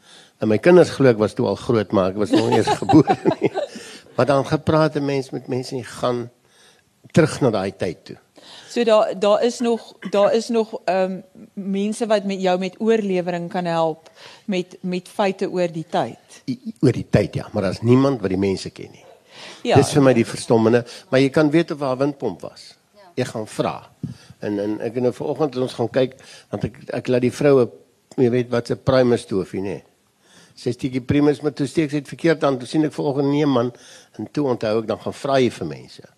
[0.44, 2.68] En my kinders glo ek was toe al groot, maar ek was nog nie eens
[2.84, 3.52] gebore nie.
[4.16, 6.30] Maar dan gepraat 'n mens met mense en jy gaan
[7.12, 8.18] terug na daai tyd toe.
[8.70, 12.76] So daar daar is nog daar is nog ehm um, mense wat met jou met
[12.80, 14.10] oorlewering kan help
[14.46, 16.42] met met feite oor die tyd.
[16.80, 19.06] Oor die tyd ja, maar daar's niemand wat die mense ken nie.
[19.62, 19.76] Ja.
[19.76, 22.76] Dis vir my die verstommende, maar jy kan weet of haar windpomp was.
[22.96, 23.10] Ja.
[23.16, 23.76] Jy gaan vra.
[24.40, 26.16] En en ek nou vanoggend ons gaan kyk
[26.50, 27.70] want ek ek laat die vroue
[28.16, 29.82] jy weet wat 'n primus stofie nê.
[30.56, 32.60] Sy steekie primus maar toe steek sy dit verkeerd aan.
[32.60, 33.72] Toe sien ek vanoggend nee man
[34.20, 36.15] en toe onthou ek dan gaan vra jy vir mense.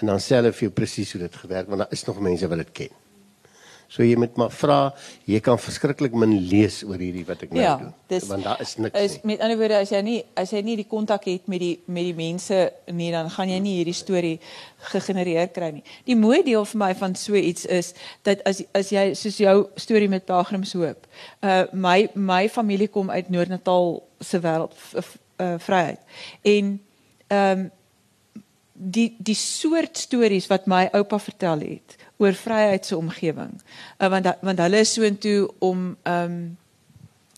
[0.00, 2.48] En dan sê hulle vir jou presies hoe dit gewerk want daar is nog mense
[2.48, 3.00] wat dit ken.
[3.94, 4.78] So jy moet maar vra,
[5.28, 7.92] jy kan verskriklik min lees oor hierdie wat ek nou ja, doen.
[8.10, 9.34] dis want daar is niks is, nie.
[9.34, 12.08] Met ander woorde as jy nie as jy nie die kontak het met die met
[12.08, 12.58] die mense
[12.90, 14.32] nie, dan gaan jy nie hierdie storie
[14.90, 15.84] gegenereer kry nie.
[16.08, 17.92] Die mooi deel vir my van so iets is
[18.26, 21.06] dat as as jy soos jou storie met Pelgrimshoop.
[21.44, 26.02] Uh my my familie kom uit Noord-Natal se wêreld uh, vryheid.
[26.42, 26.76] En
[27.28, 27.70] ehm um,
[28.74, 33.54] die die soort stories wat my oupa vertel het oor vryheid se omgewing.
[33.98, 36.56] Uh, want da- want hulle is soontoe om ehm um,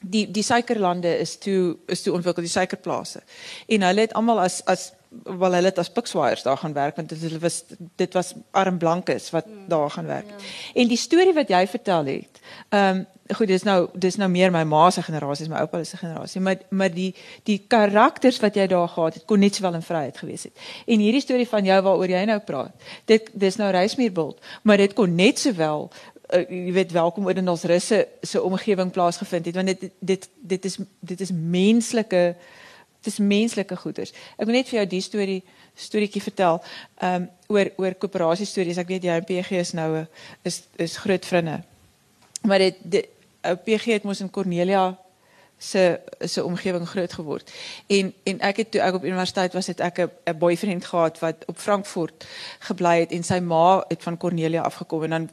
[0.02, 3.22] die die suikerlande is toe is toe ontwikkel die suikerplase.
[3.66, 4.92] En hulle het almal as as
[5.24, 7.62] wel hulle het as pikswaaiers daar gaan werk want dit hulle was
[7.96, 10.28] dit was arm blankes wat mm, daar gaan werk.
[10.28, 10.46] Ja.
[10.74, 12.40] En die storie wat jy vertel het.
[12.68, 15.96] Ehm um, goed, dis nou dis nou meer my ma se generasie, my oupa se
[15.96, 17.14] generasie, maar maar die
[17.48, 20.66] die karakters wat jy daar gehad het kon net sowel in vryheid gewees het.
[20.86, 22.90] En hierdie storie van jou waaroor jy nou praat.
[23.04, 25.90] Dit dis nou Reismuurbult, maar dit kon net sowel
[26.32, 30.78] uh, jy weet welkom ons russe se omgewing plaasgevind het want dit dit dit is
[31.00, 32.36] dit is menslike
[33.06, 34.12] dit is menslike goeders.
[34.36, 35.40] Ek wil net vir jou die storie
[35.76, 36.62] storieetjie vertel
[36.98, 38.78] ehm um, oor oor koöperasie stories.
[38.82, 40.08] Ek weet jy en PG is nou 'n
[40.42, 41.62] is is groot vriende.
[42.42, 43.08] Maar dit
[43.42, 44.96] ou PG het mos in Cornelia
[45.58, 47.50] se se omgewing groot geword.
[47.86, 51.44] En en ek het toe ek op universiteit was het ek 'n boyfriend gehad wat
[51.46, 52.26] op Frankfurt
[52.58, 55.30] gebly het en sy ma het van Cornelia afgekom en dan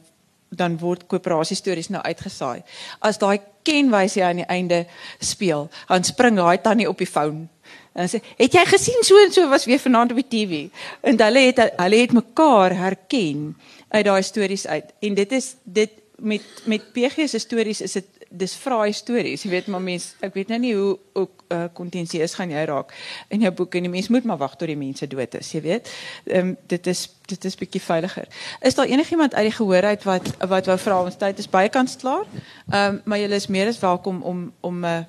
[0.56, 2.62] dan word koöperasie stories nou uitgesaai.
[3.00, 4.86] As daai kenwysie aan die einde
[5.18, 7.48] speel, dan spring daai tannie op die foon
[7.94, 10.68] En sê, "Het jy gesien so en so was weer vanaand op die TV?"
[11.00, 13.56] En hulle het hulle het mekaar herken
[13.88, 14.84] uit daai stories uit.
[15.00, 18.04] En dit is dit met met PG se stories is dit
[18.38, 19.42] dis vraai stories.
[19.44, 22.92] Jy weet maar mens, ek weet nou nie hoe hoe uh, kontensieus gaan jy raak
[23.34, 25.62] in jou boek en die mens moet maar wag tot die mense dood is, jy
[25.64, 25.90] weet.
[26.26, 28.26] Ehm um, dit is dit is bietjie veiliger.
[28.60, 31.96] Is daar enigiemand uit die gehoor uit wat wat wou vra ons tyd is bykans
[32.02, 32.26] klaar?
[32.70, 35.00] Ehm um, maar julle is meer as welkom om om 'n uh,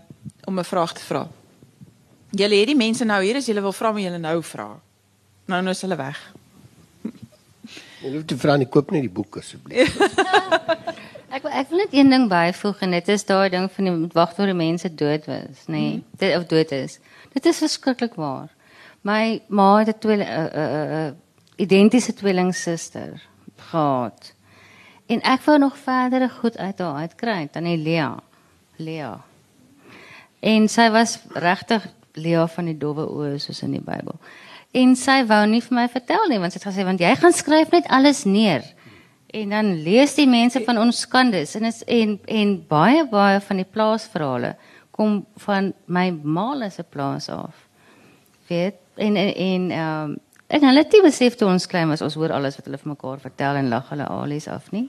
[0.46, 1.28] om 'n vraag te vra.
[2.30, 4.70] Julle het die mense nou hier as julle wil vra, maar julle nou vra.
[5.46, 6.34] Nou nou is hulle weg.
[8.02, 9.98] Jy hoef te vra nie koop net die boek asseblief.
[11.34, 13.96] Ek wil ek wil net een ding byvoeg en dit is daai ding van die
[14.14, 15.74] wag tot die mense dood was, nê?
[15.74, 16.04] Nee, mm.
[16.22, 17.00] Dit of dood is.
[17.34, 18.50] Dit is verskriklik waar.
[19.02, 21.12] My ma het 'n tweeling 'n uh, uh, uh,
[21.56, 23.22] identiese tweelingsuster
[23.72, 24.34] gehad.
[25.06, 28.20] En ek wou nog verder goed uit haar uitkry dan die Lea.
[28.76, 29.22] Lea.
[30.40, 34.18] En sy was regtig Lea van die dowwe oë soos in die Bybel.
[34.72, 37.34] En sy wou nie vir my vertel nie want sy het gesê want jy gaan
[37.34, 38.64] skryf net alles neer.
[39.36, 43.60] En dan lees die mense van ons skandes en is en en baie baie van
[43.60, 44.54] die plaasverhale
[44.96, 47.68] kom van my ma se plaas af.
[48.48, 50.18] Weet en en ehm um,
[50.48, 52.92] En hulle het nie besef toe ons klein was, ons hoor alles wat hulle vir
[52.92, 54.84] mekaar vertel en lag hulle alies af nie.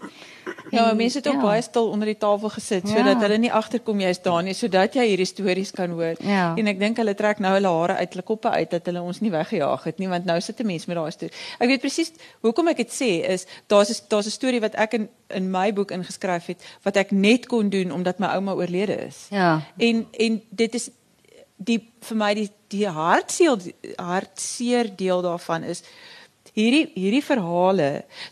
[0.69, 1.45] Ja, en, mense het ook ja.
[1.47, 2.99] baie stil onder die tafel gesit ja.
[2.99, 6.21] sodat hulle nie agterkom jy's daar nie, sodat jy hierdie stories kan hoor.
[6.21, 6.51] Ja.
[6.61, 9.23] En ek dink hulle trek nou hulle hare uit hulle koppe uit dat hulle ons
[9.25, 11.35] nie weggejaag het nie, want nou sit 'n mens met daai storie.
[11.59, 12.13] Ek weet presies
[12.45, 15.73] hoekom ek dit sê is daar's 'n daar's 'n storie wat ek in in my
[15.73, 19.27] boek ingeskryf het wat ek net kon doen omdat my ouma oorlede is.
[19.31, 19.63] Ja.
[19.79, 20.91] En en dit is
[21.57, 23.59] die vir my die die hartseer
[23.97, 25.83] hartseer deel daarvan is
[26.57, 27.89] hierdie hierdie verhale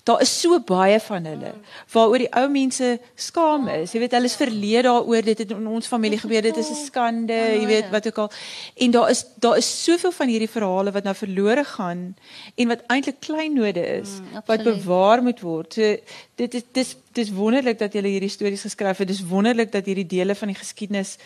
[0.08, 1.50] daar is so baie van hulle
[1.92, 2.88] waaroor die ou mense
[3.20, 3.92] skaam is.
[3.94, 6.80] Jy weet hulle is verleed daaroor dit het in ons familie gebeur dit is 'n
[6.86, 8.30] skande jy weet wat ook al.
[8.76, 12.16] En daar is daar is soveel van hierdie verhale wat nou verlore gaan
[12.56, 15.74] en wat eintlik kleinode is mm, wat bewaar moet word.
[15.74, 15.96] So
[16.36, 19.08] dit is dis dis wonderlik dat jy hierdie stories geskryf het.
[19.08, 21.18] Dis wonderlik dat hierdie dele van die geskiedenis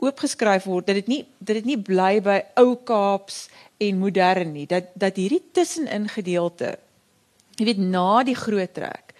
[0.00, 3.48] oopgeskryf word dat dit nie dat dit nie bly by ou Kaaps
[3.80, 6.76] en modern nie dat dat hierdie tussenin gedeelte
[7.60, 9.14] jy weet na die groot trek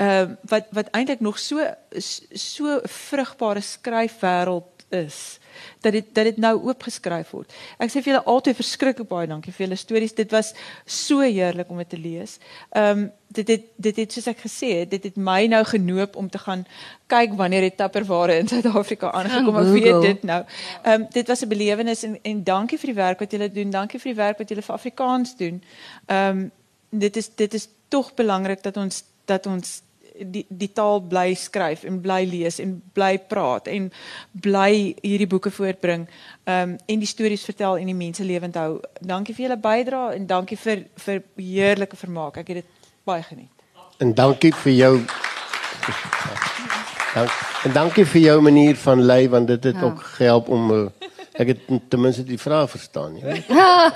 [0.00, 1.64] ehm uh, wat wat eintlik nog so
[1.98, 5.38] so vrugbare skryfwêreld is
[5.80, 7.52] dat dit dat dit nou oopgeskryf word.
[7.82, 10.14] Ek sê vir julle altyd verskriklik baie dankie vir julle stories.
[10.16, 10.52] Dit was
[10.86, 12.38] so heerlik om dit te lees.
[12.70, 16.16] Ehm um, dit het dit het soos ek gesê het, dit het my nou genoop
[16.20, 16.66] om te gaan
[17.08, 19.56] kyk wanneer het Tupperware in Suid-Afrika aangekom.
[19.62, 20.42] Ek weet dit nou.
[20.82, 23.70] Ehm um, dit was 'n belewenis en en dankie vir die werk wat julle doen.
[23.70, 25.62] Dankie vir die werk wat julle vir Afrikaans doen.
[26.06, 26.50] Ehm um,
[26.90, 29.82] dit is dit is tog belangrik dat ons dat ons
[30.18, 33.90] die die taal bly skryf en bly lees en bly praat en
[34.32, 36.06] bly hierdie boeke voortbring
[36.44, 38.80] um, en die stories vertel en die mense lewend hou.
[39.00, 42.42] Dankie vir julle bydrae en dankie vir vir heerlike vermaak.
[42.42, 43.50] Ek het dit baie geniet.
[43.98, 44.94] En dankie vir jou
[47.12, 47.30] Dank,
[47.64, 49.82] en dankie vir jou manier van lei want dit het ja.
[49.84, 50.86] ook gehelp om uh,
[51.32, 53.52] Ek het ten minste die vraag verstaan, jy weet.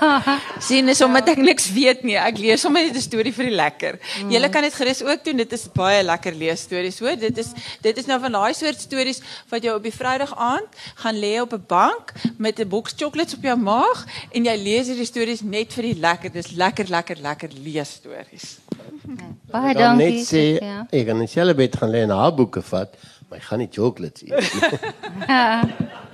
[0.67, 2.15] Sien, is omdat ek niks weet nie.
[2.17, 3.99] Ek lees sommer net 'n storie vir die lekker.
[4.23, 4.31] Mm.
[4.33, 5.37] Julle kan dit gerus ook doen.
[5.37, 7.13] Dit is baie lekker lees stories, hoor.
[7.13, 7.53] Dit is
[7.85, 9.21] dit is nou van daai soort stories
[9.53, 13.37] wat jy op die Vrydag aand gaan lê op 'n bank met 'n boks chocolates
[13.37, 16.31] op jou maag en jy lees hierdie stories net vir die lekker.
[16.31, 18.57] Dis lekker, lekker, lekker lees stories.
[19.53, 20.09] Baie dankie.
[20.09, 20.87] Net sê, ja.
[20.89, 22.97] ek gaan net selfe bed gaan lê en haar boeke vat,
[23.29, 25.27] maar ek gaan nie chocolates eet nie.